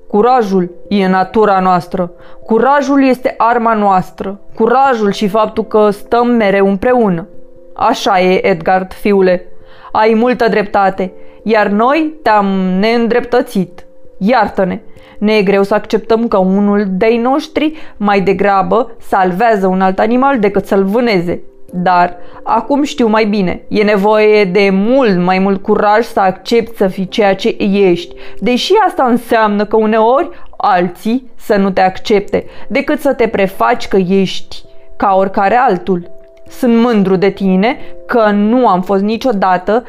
Curajul 0.09 0.71
e 0.89 1.07
natura 1.09 1.61
noastră. 1.61 2.13
Curajul 2.47 3.05
este 3.05 3.35
arma 3.37 3.75
noastră. 3.75 4.41
Curajul 4.55 5.13
și 5.13 5.29
faptul 5.29 5.65
că 5.65 5.91
stăm 5.91 6.27
mereu 6.27 6.69
împreună. 6.69 7.27
Așa 7.75 8.21
e, 8.21 8.47
Edgard, 8.47 8.93
fiule. 8.93 9.47
Ai 9.93 10.15
multă 10.15 10.49
dreptate, 10.49 11.13
iar 11.43 11.67
noi 11.67 12.15
te-am 12.23 12.47
neîndreptățit. 12.79 13.87
Iartă-ne, 14.19 14.81
ne 15.19 15.33
e 15.33 15.43
greu 15.43 15.63
să 15.63 15.75
acceptăm 15.75 16.29
că 16.29 16.37
unul 16.37 16.85
de 16.89 17.19
noștri 17.23 17.75
mai 17.97 18.21
degrabă 18.21 18.97
salvează 19.01 19.67
un 19.67 19.81
alt 19.81 19.99
animal 19.99 20.39
decât 20.39 20.67
să-l 20.67 20.85
vâneze. 20.85 21.43
Dar 21.75 22.17
acum 22.43 22.83
știu 22.83 23.07
mai 23.07 23.25
bine, 23.25 23.63
e 23.69 23.83
nevoie 23.83 24.45
de 24.45 24.69
mult 24.73 25.19
mai 25.19 25.39
mult 25.39 25.63
curaj 25.63 26.05
să 26.05 26.21
accepti 26.21 26.77
să 26.77 26.89
fii 26.89 27.09
ceea 27.09 27.35
ce 27.35 27.57
ești, 27.59 28.15
deși 28.39 28.73
asta 28.87 29.05
înseamnă 29.05 29.65
că 29.65 29.77
uneori 29.77 30.29
alții 30.57 31.31
să 31.37 31.57
nu 31.57 31.71
te 31.71 31.81
accepte, 31.81 32.45
decât 32.69 33.01
să 33.01 33.15
te 33.15 33.29
prefaci 33.29 33.89
că 33.89 33.97
ești 33.97 34.63
ca 34.97 35.15
oricare 35.15 35.55
altul. 35.55 36.11
Sunt 36.59 36.77
mândru 36.77 37.17
de 37.17 37.31
tine 37.31 37.77
că 38.07 38.31
nu 38.31 38.69
am 38.69 38.83
fost 38.83 39.03
niciodată 39.03 39.85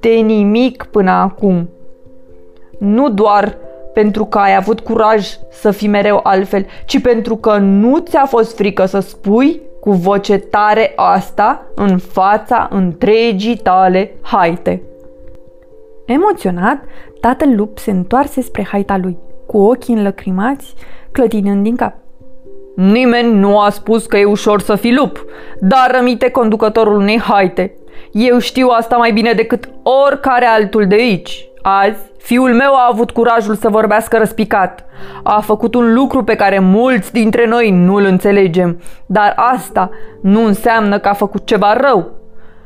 de 0.00 0.08
nimic 0.08 0.82
până 0.90 1.10
acum. 1.10 1.68
Nu 2.78 3.10
doar 3.10 3.56
pentru 3.92 4.24
că 4.24 4.38
ai 4.38 4.56
avut 4.56 4.80
curaj 4.80 5.28
să 5.50 5.70
fii 5.70 5.88
mereu 5.88 6.20
altfel, 6.22 6.66
ci 6.86 7.00
pentru 7.00 7.36
că 7.36 7.56
nu 7.56 7.98
ți-a 7.98 8.24
fost 8.24 8.56
frică 8.56 8.84
să 8.84 8.98
spui 9.00 9.60
cu 9.80 9.90
voce 9.90 10.38
tare 10.38 10.92
asta 10.96 11.66
în 11.74 11.98
fața 11.98 12.68
întregii 12.70 13.56
tale 13.56 14.14
haite. 14.20 14.82
Emoționat, 16.06 16.82
tatăl 17.20 17.54
lup 17.56 17.78
se 17.78 17.90
întoarse 17.90 18.40
spre 18.40 18.66
haita 18.70 18.96
lui, 18.96 19.16
cu 19.46 19.58
ochii 19.58 19.94
înlăcrimați, 19.94 20.74
clătinând 21.12 21.62
din 21.62 21.76
cap. 21.76 21.94
Nimeni 22.80 23.34
nu 23.34 23.58
a 23.58 23.70
spus 23.70 24.06
că 24.06 24.16
e 24.16 24.24
ușor 24.24 24.60
să 24.60 24.74
fii 24.74 24.94
lup, 24.94 25.24
dar 25.60 25.90
rămite 25.94 26.30
conducătorul 26.30 26.96
unei 26.96 27.20
haite. 27.20 27.74
Eu 28.12 28.38
știu 28.38 28.68
asta 28.68 28.96
mai 28.96 29.12
bine 29.12 29.32
decât 29.32 29.68
oricare 29.82 30.44
altul 30.44 30.86
de 30.86 30.94
aici. 30.94 31.48
Azi, 31.62 31.98
fiul 32.18 32.54
meu 32.54 32.74
a 32.74 32.88
avut 32.90 33.10
curajul 33.10 33.54
să 33.54 33.68
vorbească 33.68 34.16
răspicat. 34.16 34.84
A 35.22 35.40
făcut 35.40 35.74
un 35.74 35.94
lucru 35.94 36.24
pe 36.24 36.34
care 36.34 36.58
mulți 36.58 37.12
dintre 37.12 37.46
noi 37.46 37.70
nu-l 37.70 38.04
înțelegem, 38.04 38.80
dar 39.06 39.32
asta 39.36 39.90
nu 40.22 40.44
înseamnă 40.44 40.98
că 40.98 41.08
a 41.08 41.12
făcut 41.12 41.46
ceva 41.46 41.72
rău. 41.72 42.10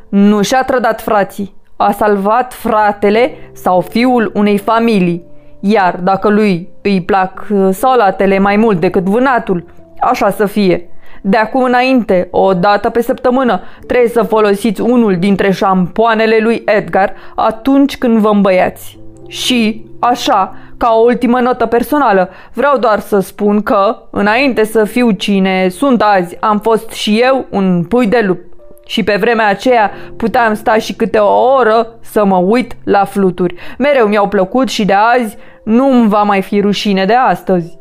Nu 0.08 0.42
și-a 0.42 0.62
trădat 0.62 1.00
frații, 1.00 1.54
a 1.76 1.92
salvat 1.92 2.52
fratele 2.52 3.32
sau 3.52 3.80
fiul 3.80 4.30
unei 4.34 4.58
familii. 4.58 5.24
Iar 5.60 5.96
dacă 6.02 6.28
lui 6.28 6.68
îi 6.82 7.02
plac 7.02 7.46
uh, 7.50 7.68
salatele 7.70 8.38
mai 8.38 8.56
mult 8.56 8.80
decât 8.80 9.04
vânatul, 9.04 9.64
Așa 10.02 10.30
să 10.30 10.46
fie. 10.46 10.86
De 11.24 11.36
acum 11.36 11.62
înainte, 11.62 12.28
o 12.30 12.54
dată 12.54 12.90
pe 12.90 13.02
săptămână, 13.02 13.60
trebuie 13.86 14.08
să 14.08 14.22
folosiți 14.22 14.80
unul 14.80 15.16
dintre 15.16 15.50
șampoanele 15.50 16.38
lui 16.40 16.62
Edgar 16.66 17.12
atunci 17.34 17.98
când 17.98 18.18
vă 18.18 18.28
îmbăiați. 18.28 18.98
Și, 19.28 19.84
așa, 20.00 20.56
ca 20.76 20.94
o 20.94 21.02
ultimă 21.04 21.40
notă 21.40 21.66
personală, 21.66 22.30
vreau 22.52 22.78
doar 22.78 22.98
să 22.98 23.20
spun 23.20 23.62
că, 23.62 23.96
înainte 24.10 24.64
să 24.64 24.84
fiu 24.84 25.10
cine 25.10 25.68
sunt 25.68 26.02
azi, 26.02 26.36
am 26.40 26.58
fost 26.58 26.90
și 26.90 27.20
eu 27.20 27.46
un 27.50 27.84
pui 27.88 28.06
de 28.06 28.22
lup. 28.26 28.40
Și 28.86 29.02
pe 29.02 29.16
vremea 29.20 29.48
aceea 29.48 29.90
puteam 30.16 30.54
sta 30.54 30.74
și 30.74 30.94
câte 30.94 31.18
o 31.18 31.54
oră 31.58 31.86
să 32.00 32.24
mă 32.24 32.36
uit 32.36 32.76
la 32.84 33.04
fluturi. 33.04 33.54
Mereu 33.78 34.06
mi-au 34.06 34.28
plăcut 34.28 34.68
și 34.68 34.84
de 34.84 34.92
azi 34.92 35.36
nu-mi 35.64 36.08
va 36.08 36.22
mai 36.22 36.42
fi 36.42 36.60
rușine 36.60 37.04
de 37.04 37.14
astăzi. 37.14 37.80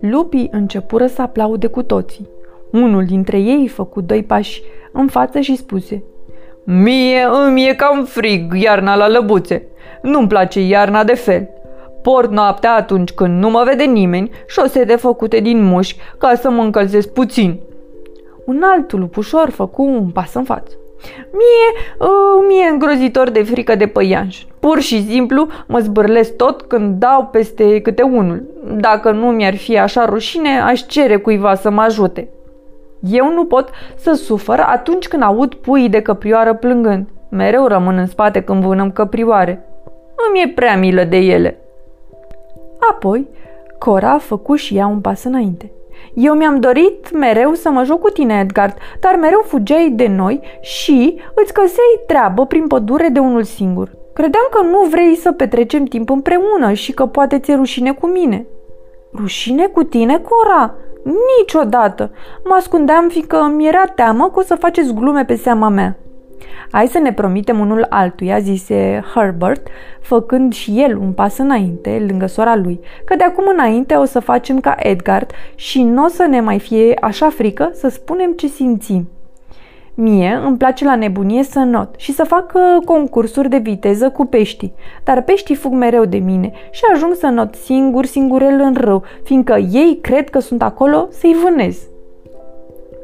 Lupii 0.00 0.48
începură 0.52 1.06
să 1.06 1.22
aplaude 1.22 1.66
cu 1.66 1.82
toții. 1.82 2.28
Unul 2.70 3.04
dintre 3.04 3.38
ei 3.38 3.68
făcu 3.68 4.00
doi 4.00 4.22
pași 4.22 4.62
în 4.92 5.08
față 5.08 5.40
și 5.40 5.56
spuse 5.56 6.02
Mie 6.64 7.28
îmi 7.46 7.68
e 7.68 7.74
cam 7.74 8.04
frig 8.04 8.54
iarna 8.54 8.96
la 8.96 9.08
lăbuțe. 9.08 9.68
Nu-mi 10.02 10.28
place 10.28 10.60
iarna 10.60 11.04
de 11.04 11.14
fel. 11.14 11.48
Port 12.02 12.30
noaptea 12.30 12.74
atunci 12.74 13.12
când 13.12 13.42
nu 13.42 13.50
mă 13.50 13.62
vede 13.66 13.84
nimeni 13.84 14.30
șosete 14.46 14.96
făcute 14.96 15.40
din 15.40 15.62
mușchi 15.62 16.00
ca 16.18 16.34
să 16.34 16.50
mă 16.50 16.62
încălzesc 16.62 17.08
puțin. 17.08 17.60
Un 18.44 18.62
alt 18.64 18.92
lupușor 18.92 19.50
făcu 19.50 19.82
un 19.82 20.10
pas 20.10 20.34
în 20.34 20.44
față. 20.44 20.72
Mie 21.32 21.84
uh, 21.98 22.44
mi-e 22.48 22.68
îngrozitor 22.68 23.30
de 23.30 23.42
frică 23.42 23.74
de 23.74 23.86
păianș. 23.86 24.44
Pur 24.66 24.80
și 24.80 25.06
simplu 25.06 25.46
mă 25.66 25.78
zbârlesc 25.78 26.36
tot 26.36 26.62
când 26.62 26.98
dau 26.98 27.24
peste 27.24 27.80
câte 27.80 28.02
unul. 28.02 28.42
Dacă 28.76 29.10
nu 29.10 29.26
mi-ar 29.26 29.56
fi 29.56 29.78
așa 29.78 30.04
rușine, 30.04 30.60
aș 30.60 30.86
cere 30.86 31.16
cuiva 31.16 31.54
să 31.54 31.70
mă 31.70 31.80
ajute. 31.80 32.28
Eu 33.00 33.32
nu 33.32 33.44
pot 33.44 33.70
să 33.96 34.12
sufăr 34.12 34.58
atunci 34.58 35.08
când 35.08 35.22
aud 35.22 35.54
puii 35.54 35.88
de 35.88 36.00
căprioară 36.00 36.54
plângând. 36.54 37.08
Mereu 37.28 37.66
rămân 37.66 37.96
în 37.96 38.06
spate 38.06 38.40
când 38.40 38.62
vânăm 38.62 38.90
căprioare. 38.90 39.66
Îmi 40.28 40.42
e 40.42 40.52
prea 40.54 40.76
milă 40.76 41.04
de 41.04 41.16
ele. 41.16 41.58
Apoi, 42.90 43.28
Cora 43.78 44.10
a 44.10 44.18
făcut 44.18 44.58
și 44.58 44.76
ea 44.76 44.86
un 44.86 45.00
pas 45.00 45.24
înainte. 45.24 45.70
Eu 46.14 46.34
mi-am 46.34 46.60
dorit 46.60 47.12
mereu 47.12 47.52
să 47.52 47.70
mă 47.70 47.84
joc 47.84 48.00
cu 48.00 48.10
tine, 48.10 48.38
Edgard, 48.40 48.76
dar 49.00 49.16
mereu 49.16 49.42
fugeai 49.44 49.90
de 49.90 50.06
noi 50.06 50.40
și 50.60 51.20
îți 51.34 51.52
găseai 51.52 52.00
treabă 52.06 52.46
prin 52.46 52.66
pădure 52.66 53.08
de 53.08 53.18
unul 53.18 53.42
singur. 53.42 53.95
Credeam 54.16 54.46
că 54.50 54.62
nu 54.62 54.86
vrei 54.90 55.16
să 55.16 55.32
petrecem 55.32 55.84
timp 55.84 56.10
împreună 56.10 56.72
și 56.72 56.92
că 56.92 57.06
poate 57.06 57.38
ți-e 57.38 57.54
rușine 57.54 57.92
cu 57.92 58.06
mine. 58.06 58.46
Rușine 59.14 59.66
cu 59.66 59.82
tine, 59.82 60.18
Cora? 60.18 60.74
Niciodată! 61.38 62.10
Mă 62.44 62.54
ascundeam 62.54 63.08
fiindcă 63.08 63.52
mi 63.56 63.66
era 63.66 63.84
teamă 63.84 64.30
că 64.30 64.38
o 64.38 64.42
să 64.42 64.54
faceți 64.54 64.94
glume 64.94 65.24
pe 65.24 65.34
seama 65.34 65.68
mea. 65.68 65.98
Hai 66.70 66.86
să 66.86 66.98
ne 66.98 67.12
promitem 67.12 67.58
unul 67.58 67.86
altuia, 67.88 68.38
zise 68.38 69.04
Herbert, 69.14 69.66
făcând 70.00 70.52
și 70.52 70.82
el 70.82 70.96
un 70.96 71.12
pas 71.12 71.38
înainte, 71.38 72.04
lângă 72.08 72.26
sora 72.26 72.56
lui, 72.56 72.80
că 73.04 73.16
de 73.16 73.24
acum 73.24 73.44
înainte 73.52 73.94
o 73.94 74.04
să 74.04 74.20
facem 74.20 74.60
ca 74.60 74.74
Edgar 74.78 75.26
și 75.54 75.82
nu 75.82 76.04
o 76.04 76.08
să 76.08 76.26
ne 76.26 76.40
mai 76.40 76.58
fie 76.58 76.96
așa 77.00 77.28
frică 77.28 77.70
să 77.72 77.88
spunem 77.88 78.32
ce 78.32 78.46
simțim. 78.46 79.08
Mie 79.98 80.40
îmi 80.44 80.56
place 80.56 80.84
la 80.84 80.96
nebunie 80.96 81.42
să 81.42 81.58
not 81.58 81.94
și 81.96 82.12
să 82.12 82.24
fac 82.24 82.52
uh, 82.54 82.84
concursuri 82.84 83.48
de 83.48 83.58
viteză 83.58 84.10
cu 84.10 84.24
peștii, 84.24 84.74
dar 85.04 85.22
peștii 85.22 85.54
fug 85.54 85.72
mereu 85.72 86.04
de 86.04 86.16
mine 86.16 86.52
și 86.70 86.82
ajung 86.92 87.14
să 87.14 87.26
not 87.26 87.54
singur, 87.54 88.04
singurel 88.04 88.60
în 88.60 88.74
rău, 88.74 89.02
fiindcă 89.22 89.56
ei 89.56 89.98
cred 90.02 90.30
că 90.30 90.38
sunt 90.38 90.62
acolo 90.62 91.08
să-i 91.10 91.36
vânez. 91.44 91.78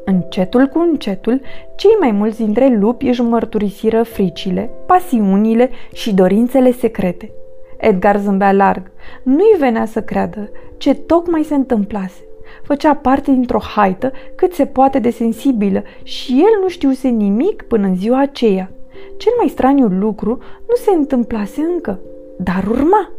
Încetul 0.05 0.67
cu 0.67 0.79
încetul, 0.79 1.41
cei 1.75 1.95
mai 1.99 2.11
mulți 2.11 2.37
dintre 2.37 2.77
lupi 2.79 3.07
își 3.07 3.21
mărturisiră 3.21 4.03
fricile, 4.03 4.69
pasiunile 4.85 5.69
și 5.93 6.13
dorințele 6.13 6.71
secrete. 6.71 7.31
Edgar 7.77 8.17
zâmbea 8.17 8.51
larg. 8.51 8.91
Nu-i 9.23 9.55
venea 9.59 9.85
să 9.85 10.01
creadă 10.01 10.49
ce 10.77 10.93
tocmai 10.93 11.43
se 11.43 11.55
întâmplase. 11.55 12.21
Făcea 12.63 12.93
parte 12.93 13.31
dintr-o 13.31 13.59
haită 13.59 14.11
cât 14.35 14.53
se 14.53 14.65
poate 14.65 14.99
de 14.99 15.09
sensibilă 15.09 15.83
și 16.03 16.31
el 16.31 16.61
nu 16.61 16.67
știuse 16.67 17.07
nimic 17.07 17.61
până 17.61 17.87
în 17.87 17.95
ziua 17.95 18.19
aceea. 18.19 18.71
Cel 19.17 19.31
mai 19.37 19.47
straniu 19.47 19.87
lucru 19.87 20.37
nu 20.67 20.75
se 20.75 20.91
întâmplase 20.91 21.61
încă, 21.73 21.99
dar 22.37 22.67
urma. 22.69 23.09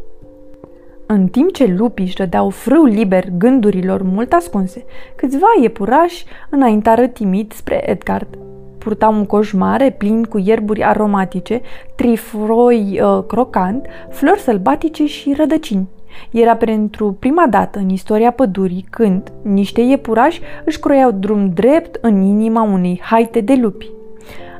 În 1.05 1.27
timp 1.27 1.53
ce 1.53 1.65
lupii 1.77 2.05
își 2.05 2.15
dădeau 2.15 2.49
frâu 2.49 2.83
liber 2.83 3.27
gândurilor 3.37 4.01
mult 4.01 4.33
ascunse, 4.33 4.85
câțiva 5.15 5.47
iepurași 5.61 6.25
înaintară 6.49 7.07
timid 7.07 7.51
spre 7.51 7.89
Edgard. 7.89 8.37
Purtau 8.77 9.13
un 9.13 9.25
coș 9.25 9.51
mare 9.51 9.91
plin 9.91 10.23
cu 10.23 10.37
ierburi 10.37 10.83
aromatice, 10.83 11.61
trifroi 11.95 12.99
uh, 13.01 13.23
crocant, 13.27 13.85
flori 14.09 14.39
sălbatice 14.39 15.05
și 15.05 15.33
rădăcini. 15.37 15.87
Era 16.31 16.55
pentru 16.55 17.15
prima 17.19 17.47
dată 17.49 17.79
în 17.79 17.89
istoria 17.89 18.31
pădurii 18.31 18.85
când 18.89 19.31
niște 19.41 19.81
iepurași 19.81 20.41
își 20.65 20.79
croiau 20.79 21.11
drum 21.11 21.49
drept 21.49 21.97
în 22.01 22.21
inima 22.21 22.61
unei 22.61 23.01
haite 23.03 23.39
de 23.41 23.55
lupi. 23.55 23.89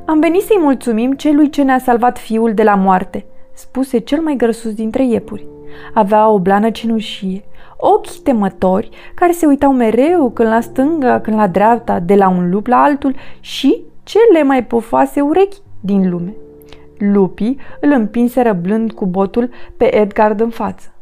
Am 0.06 0.20
venit 0.20 0.42
să-i 0.42 0.60
mulțumim 0.60 1.14
celui 1.14 1.50
ce 1.50 1.64
ne-a 1.64 1.80
salvat 1.80 2.18
fiul 2.18 2.54
de 2.54 2.64
la 2.64 2.76
moarte, 2.76 3.26
spuse 3.54 3.98
cel 3.98 4.22
mai 4.22 4.36
grăsus 4.36 4.74
dintre 4.74 5.06
iepuri. 5.06 5.48
Avea 5.94 6.30
o 6.30 6.40
blană 6.40 6.70
cenușie, 6.70 7.44
ochi 7.78 8.10
temători 8.24 8.90
care 9.16 9.32
se 9.32 9.46
uitau 9.46 9.74
mereu 9.74 10.30
când 10.30 10.50
la 10.50 10.62
stânga, 10.62 11.20
când 11.20 11.38
la 11.38 11.48
dreapta, 11.48 12.00
de 12.00 12.16
la 12.16 12.30
un 12.30 12.50
lup 12.50 12.68
la 12.68 12.84
altul 12.84 13.16
și 13.40 13.82
cele 14.04 14.44
mai 14.44 14.64
pofoase 14.64 15.22
urechi 15.22 15.58
din 15.80 16.10
lume. 16.10 16.34
Lupii 16.98 17.60
îl 17.80 17.92
împinseră 17.92 18.54
blând 18.54 18.92
cu 18.92 19.06
botul 19.06 19.50
pe 19.78 19.96
Edgard 19.96 20.40
în 20.40 20.50
față. 20.50 20.95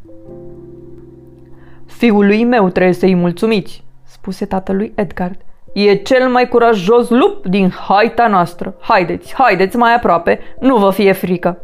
Fiului 1.85 2.43
meu 2.43 2.69
trebuie 2.69 2.93
să-i 2.93 3.15
mulțumiți, 3.15 3.83
spuse 4.03 4.45
tatălui 4.45 4.91
Edgard. 4.95 5.37
E 5.73 5.95
cel 5.95 6.29
mai 6.29 6.47
curajos 6.47 7.09
lup 7.09 7.45
din 7.45 7.69
haita 7.69 8.27
noastră. 8.27 8.75
Haideți, 8.79 9.33
haideți 9.33 9.77
mai 9.77 9.95
aproape, 9.95 10.39
nu 10.59 10.77
vă 10.77 10.91
fie 10.91 11.11
frică. 11.11 11.57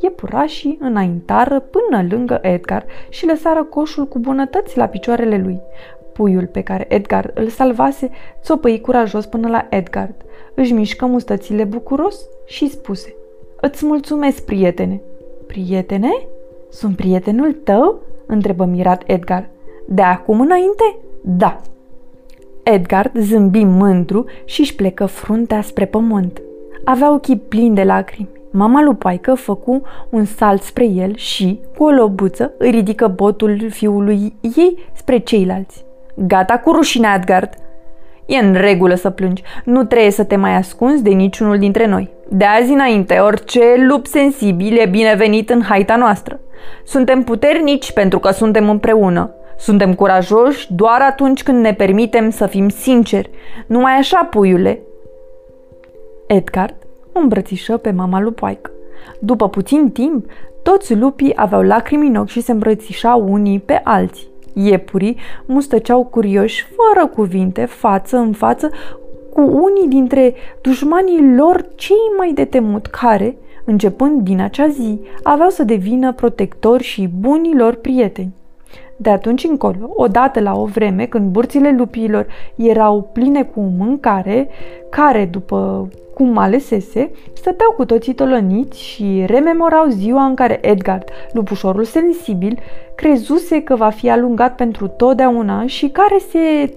Iepurașii 0.00 0.78
înaintară 0.80 1.60
până 1.60 2.06
lângă 2.10 2.38
Edgar 2.42 2.84
și 3.08 3.26
lăsară 3.26 3.64
coșul 3.64 4.06
cu 4.06 4.18
bunătăți 4.18 4.76
la 4.76 4.86
picioarele 4.86 5.38
lui. 5.38 5.60
Puiul 6.12 6.46
pe 6.46 6.60
care 6.60 6.86
Edgar 6.88 7.30
îl 7.34 7.48
salvase 7.48 8.10
țopăi 8.42 8.80
curajos 8.80 9.26
până 9.26 9.48
la 9.48 9.66
Edgar. 9.70 10.10
Își 10.54 10.72
mișcă 10.72 11.06
mustățile 11.06 11.64
bucuros 11.64 12.26
și 12.46 12.70
spuse 12.70 13.14
Îți 13.60 13.86
mulțumesc, 13.86 14.44
prietene. 14.44 15.00
Prietene? 15.46 16.26
Sunt 16.70 16.96
prietenul 16.96 17.52
tău? 17.52 18.02
Întrebă 18.26 18.64
mirat 18.64 19.02
Edgar. 19.06 19.48
De 19.88 20.02
acum 20.02 20.40
înainte? 20.40 20.96
Da. 21.22 21.60
Edgar 22.62 23.10
zâmbi 23.14 23.64
mândru 23.64 24.24
și 24.44 24.60
își 24.60 24.74
plecă 24.74 25.06
fruntea 25.06 25.62
spre 25.62 25.84
pământ. 25.84 26.42
Avea 26.84 27.12
ochii 27.12 27.36
plini 27.36 27.74
de 27.74 27.82
lacrimi. 27.82 28.28
Mama 28.50 28.82
lui 28.82 28.94
Paică 28.94 29.34
făcu 29.34 29.82
un 30.10 30.24
salt 30.24 30.62
spre 30.62 30.84
el 30.84 31.14
și, 31.14 31.60
cu 31.76 31.84
o 31.84 31.90
lobuță, 31.90 32.52
îi 32.58 32.70
ridică 32.70 33.06
botul 33.06 33.70
fiului 33.70 34.36
ei 34.40 34.78
spre 34.92 35.18
ceilalți. 35.18 35.84
Gata 36.14 36.58
cu 36.58 36.72
rușinea, 36.72 37.14
Edgard! 37.14 37.48
E 38.26 38.36
în 38.36 38.54
regulă 38.54 38.94
să 38.94 39.10
plângi. 39.10 39.42
Nu 39.64 39.84
trebuie 39.84 40.10
să 40.10 40.24
te 40.24 40.36
mai 40.36 40.56
ascunzi 40.56 41.02
de 41.02 41.10
niciunul 41.10 41.58
dintre 41.58 41.86
noi. 41.86 42.13
De 42.28 42.44
azi 42.44 42.72
înainte, 42.72 43.18
orice 43.18 43.60
lup 43.88 44.06
sensibil 44.06 44.78
e 44.78 44.86
binevenit 44.86 45.50
în 45.50 45.62
haita 45.62 45.96
noastră. 45.96 46.40
Suntem 46.84 47.22
puternici 47.22 47.92
pentru 47.92 48.18
că 48.18 48.30
suntem 48.30 48.68
împreună. 48.68 49.34
Suntem 49.58 49.94
curajoși 49.94 50.74
doar 50.74 51.00
atunci 51.00 51.42
când 51.42 51.60
ne 51.60 51.74
permitem 51.74 52.30
să 52.30 52.46
fim 52.46 52.68
sinceri. 52.68 53.30
Numai 53.66 53.92
așa, 53.92 54.24
puiule. 54.30 54.80
Edgard 56.26 56.74
îmbrățișă 57.12 57.76
pe 57.76 57.90
mama 57.90 58.20
lui 58.20 58.32
Poică. 58.32 58.70
După 59.18 59.48
puțin 59.48 59.90
timp, 59.90 60.30
toți 60.62 60.94
lupii 60.94 61.32
aveau 61.36 61.62
lacrimi 61.62 62.06
în 62.06 62.16
ochi 62.16 62.28
și 62.28 62.40
se 62.40 62.52
îmbrățișau 62.52 63.32
unii 63.32 63.60
pe 63.60 63.80
alții. 63.84 64.32
Iepurii 64.52 65.16
mustăceau 65.46 66.04
curioși, 66.04 66.66
fără 66.76 67.06
cuvinte, 67.06 67.64
față 67.64 68.16
în 68.16 68.32
față, 68.32 68.70
cu 69.34 69.40
unii 69.40 69.88
dintre 69.88 70.34
dușmanii 70.60 71.34
lor 71.36 71.66
cei 71.74 72.12
mai 72.16 72.32
de 72.32 72.44
temut, 72.44 72.86
care, 72.86 73.36
începând 73.64 74.20
din 74.20 74.40
acea 74.40 74.68
zi, 74.68 75.00
aveau 75.22 75.48
să 75.48 75.64
devină 75.64 76.12
protectori 76.12 76.82
și 76.82 77.08
bunilor 77.20 77.74
prieteni. 77.74 78.32
De 78.96 79.10
atunci 79.10 79.44
încolo, 79.44 79.90
odată 79.94 80.40
la 80.40 80.52
o 80.52 80.64
vreme 80.64 81.06
când 81.06 81.30
burțile 81.30 81.74
lupiilor 81.78 82.26
erau 82.56 83.10
pline 83.12 83.42
cu 83.42 83.60
mâncare, 83.78 84.48
care, 84.90 85.28
după 85.30 85.88
cum 86.14 86.38
alesese, 86.38 87.10
stăteau 87.32 87.72
cu 87.76 87.84
toții 87.84 88.14
tolăniți 88.14 88.82
și 88.82 89.24
rememorau 89.26 89.86
ziua 89.88 90.24
în 90.24 90.34
care 90.34 90.58
Edgard, 90.62 91.08
lupușorul 91.32 91.84
sensibil, 91.84 92.58
crezuse 92.94 93.62
că 93.62 93.76
va 93.76 93.88
fi 93.88 94.10
alungat 94.10 94.54
pentru 94.54 94.88
totdeauna 94.88 95.66
și 95.66 95.88
care 95.88 96.18
se 96.30 96.74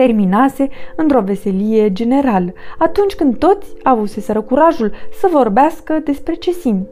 terminase 0.00 0.68
într-o 0.96 1.20
veselie 1.20 1.92
generală, 1.92 2.52
atunci 2.78 3.14
când 3.14 3.38
toți 3.38 3.66
avuseseră 3.82 4.40
curajul 4.40 4.92
să 5.20 5.28
vorbească 5.32 6.00
despre 6.04 6.34
ce 6.34 6.52
simt. 6.52 6.88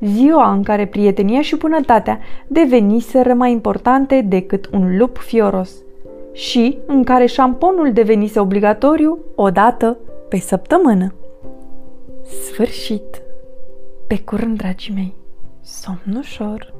ziua 0.00 0.52
în 0.52 0.62
care 0.62 0.86
prietenia 0.86 1.40
și 1.40 1.56
bunătatea 1.56 2.18
deveniseră 2.46 3.34
mai 3.34 3.50
importante 3.52 4.20
decât 4.20 4.68
un 4.72 4.96
lup 4.96 5.16
fioros 5.16 5.72
și 6.32 6.78
în 6.86 7.04
care 7.04 7.26
șamponul 7.26 7.92
devenise 7.92 8.40
obligatoriu 8.40 9.18
o 9.34 9.50
dată 9.50 9.98
pe 10.28 10.36
săptămână. 10.36 11.14
Sfârșit! 12.44 13.22
Pe 14.06 14.20
curând, 14.24 14.56
dragii 14.56 14.94
mei! 14.94 15.14
Somn 15.60 16.16
ușor! 16.18 16.74